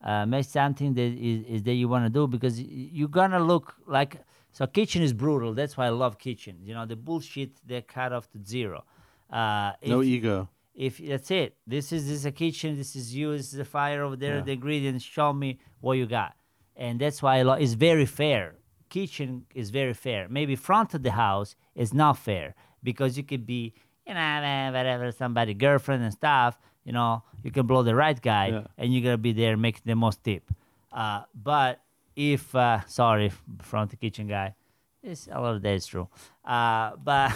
[0.04, 3.74] Uh, make something that is, is that you want to do because you're gonna look
[3.88, 4.18] like.
[4.52, 5.54] So kitchen is brutal.
[5.54, 6.58] That's why I love kitchen.
[6.62, 8.84] You know, the bullshit they cut off to zero.
[9.32, 10.50] Uh, No if- ego.
[10.76, 13.66] if that's it this is this is a kitchen this is you this is a
[13.66, 14.42] fire over there Yeah.
[14.42, 16.34] the ingredients show me what you got
[16.76, 18.56] and that's why I lo- it's very fair
[18.90, 23.46] kitchen is very fair maybe front of the house is not fair because you could
[23.46, 23.74] be
[24.08, 28.48] you know whatever somebody girlfriend and stuff you know you can blow the right guy
[28.48, 28.68] Yeah.
[28.78, 30.44] and you're gonna be there making the most tip.
[30.92, 31.80] Uh, but
[32.16, 33.32] if uh, sorry
[33.62, 34.54] front the kitchen guy
[35.02, 36.08] it's a lot of that is true.
[36.46, 37.32] Uh, but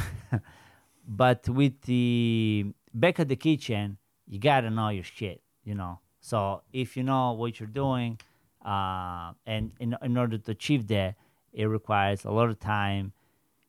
[1.07, 5.99] but with the back of the kitchen you gotta know your shit you know.
[6.19, 8.19] So if you know what you're doing
[8.65, 11.15] uh, and in, in order to achieve that
[11.53, 13.13] it requires a lot of time.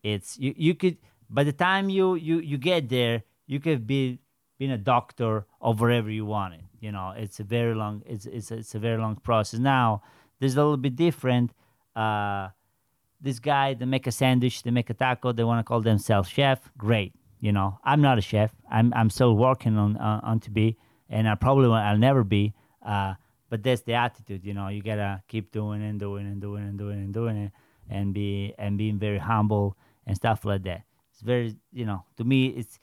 [0.03, 0.97] It's you, you could
[1.29, 4.19] by the time you, you you get there you could be
[4.57, 7.13] being a doctor or wherever you want it you know?
[7.15, 9.59] It's a very long it's it's, it's a very long process.
[9.59, 10.01] Now
[10.39, 11.51] there's a little bit different.
[11.95, 12.49] Uh,
[13.21, 16.29] this guy they make a sandwich they make a taco they want to call themselves
[16.29, 16.69] chef.
[16.77, 17.79] Great you know?
[17.83, 18.53] I'm not a chef.
[18.69, 20.77] I'm, I'm still working on, on on to be
[21.09, 22.53] and i probably will i'll never be.
[22.85, 23.15] Uh,
[23.49, 24.67] but that's the attitude you know?
[24.69, 27.51] You gotta keep doing and doing and doing and doing and doing it
[27.89, 30.83] and be and being very humble and stuff like that
[31.19, 32.79] it's very you know to me it's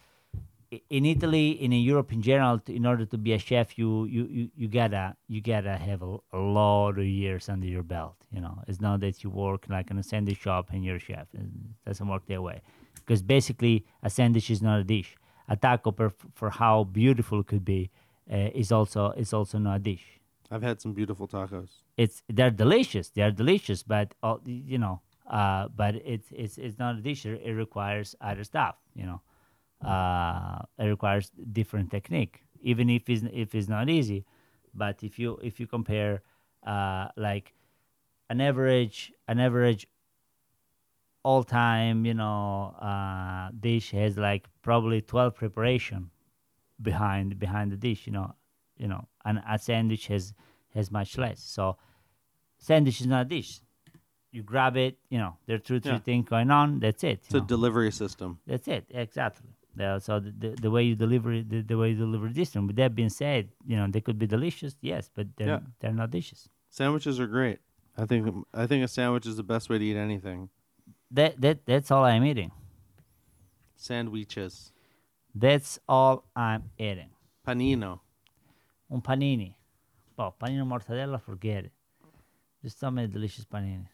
[0.91, 4.51] in Italy in Europe in general, in order to be a chef, you you, you,
[4.57, 8.17] you gotta you gotta have a, a lot of years under your belt.
[8.33, 11.01] You know, it's not that you work like in a sandwich shop and you're a
[11.01, 11.29] chef.
[11.35, 11.47] It
[11.87, 12.61] doesn't work that way.
[12.95, 15.17] Because basically, a sandwich is not a dish.
[15.49, 17.91] A taco, per, for how beautiful it could be,
[18.31, 20.21] uh, is also is also not a dish.
[20.51, 21.71] I've had some beautiful tacos.
[21.97, 23.09] It's they're delicious.
[23.11, 27.27] They're delicious, but uh, you know, uh, but it's it's it's not a dish.
[27.27, 28.77] It requires other stuff.
[28.95, 29.21] You know
[29.85, 34.25] uh, it requires different technique, even if it's if it's not easy.
[34.75, 36.23] But if you if you compare
[36.67, 37.55] uh, like
[38.31, 39.87] an average an average
[41.23, 46.11] all time you know uh, dish has like probably twelve preparation
[46.81, 48.07] behind behind the dish.
[48.07, 48.35] You know,
[48.77, 50.35] you know, and a sandwich has
[50.75, 51.41] has much less.
[51.41, 51.77] So
[52.59, 53.61] sandwich is not a dish.
[54.33, 55.99] You grab it, you know, there are two, three Yeah.
[56.01, 56.81] things going on.
[56.81, 57.21] That's it.
[57.25, 58.39] It's you a delivery system.
[58.47, 59.49] That's it, exactly.
[59.79, 62.55] Yeah, so the, the, the way you deliver it, the, the way you deliver this
[62.55, 62.67] one.
[62.67, 65.61] With that being said, you know they could be delicious, yes, but they're Yeah.
[65.81, 66.49] they're not dishes.
[66.71, 67.59] Sandwiches are great.
[67.97, 70.49] I think I think a sandwich is the best way to eat anything.
[71.11, 72.53] That that that's all I'm eating.
[73.77, 74.73] Sandwiches.
[75.35, 77.11] That's all I'm eating.
[77.47, 78.01] Panino.
[78.91, 79.55] Un panini.
[80.19, 81.73] Oh, panino mortadella, forget it.
[82.63, 83.87] Just so many delicious panini.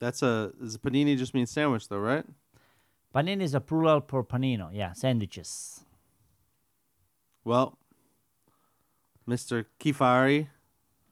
[0.00, 2.24] That's a is a panini just means sandwich though, right?
[3.14, 4.70] Panini is a plural for panino.
[4.72, 5.84] Yeah, sandwiches.
[7.44, 7.78] Well,
[9.28, 9.64] Mr.
[9.80, 10.48] Kifari,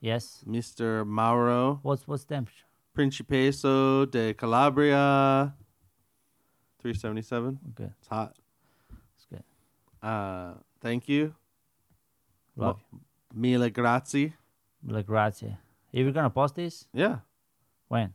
[0.00, 0.42] Yes.
[0.48, 1.06] Mr.
[1.06, 2.64] Mauro, What's what's temperature?
[2.96, 5.54] Principeso de Calabria,
[6.80, 7.58] 377.
[7.70, 8.34] Okay, It's hot.
[9.14, 9.44] it's good.
[10.02, 11.34] Uh, thank you.
[12.56, 12.80] Love
[13.34, 14.34] Mille grazie.
[14.86, 15.56] Like grazie.
[15.94, 16.86] Are you gonna post this?
[16.92, 17.18] Yeah,
[17.88, 18.12] When?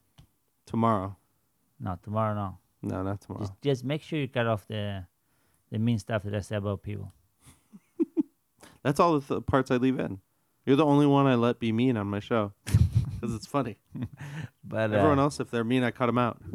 [0.68, 1.16] Tomorrow.
[1.80, 2.36] No, tomorrow.
[2.36, 2.58] No.
[2.84, 3.42] No, not tomorrow.
[3.46, 5.06] Just just make sure you cut off the
[5.72, 7.12] the mean stuff that I say about people.
[8.84, 10.20] That's all the th- parts I leave in.
[10.66, 13.80] You're the only one I let be mean on my show because it's funny.
[14.64, 16.42] But Everyone uh, else, if they're mean, I cut them out.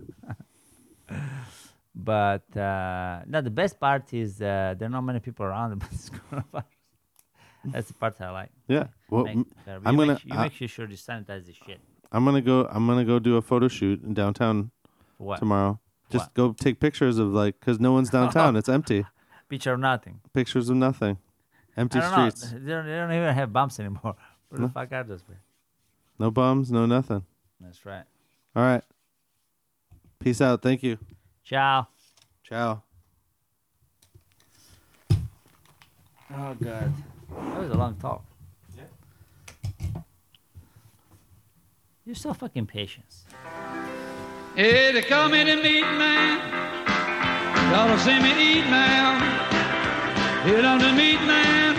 [1.94, 5.78] But uh, no, the best part is uh, there are not many people around.
[5.78, 6.64] But it's coronavirus.
[7.64, 8.50] That's the part I like.
[8.66, 8.86] Yeah.
[9.10, 9.36] Well, Make.
[9.66, 11.80] I'm you gonna- Make, you I- make sure to sanitize the shit.
[12.12, 12.66] I'm gonna go.
[12.70, 14.70] I'm gonna go do a photo shoot in downtown
[15.18, 15.38] what?
[15.38, 15.80] tomorrow.
[16.10, 16.34] Just What?
[16.34, 18.54] go take pictures of like, cause no one's downtown.
[18.56, 19.06] it's empty.
[19.48, 20.20] Picture of nothing.
[20.32, 21.18] Pictures of nothing.
[21.76, 22.52] Empty I don't streets.
[22.52, 22.58] know.
[22.58, 24.14] They don't, they don't even have bumps anymore.
[24.48, 25.22] Where the fuck are those?
[25.28, 25.38] man?
[26.18, 26.70] No bums.
[26.70, 27.24] No nothing.
[27.60, 28.04] That's right.
[28.54, 28.82] All right.
[30.18, 30.62] Peace out.
[30.62, 30.98] Thank you.
[31.44, 31.88] Ciao.
[32.44, 32.82] Ciao.
[36.34, 36.92] Oh god,
[37.30, 38.24] that was a long talk.
[42.04, 43.06] You're so fucking patient.
[44.56, 46.40] Hey, they call me the meat man.
[47.70, 49.22] Y'all see me eat now.
[50.42, 51.76] Hit on the meat man.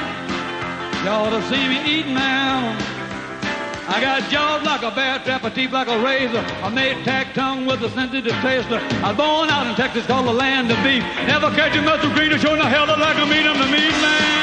[1.03, 2.71] Y'all see me eat now.
[3.89, 6.39] I got jaws like a bear trap, a teeth like a razor.
[6.39, 8.79] I made tack tongue with a sensitive taster.
[9.03, 11.03] I was born out in Texas, called the land of beef.
[11.27, 13.45] Never catch a muscle green or showing the hell up like a meat.
[13.45, 14.42] I'm the meat man.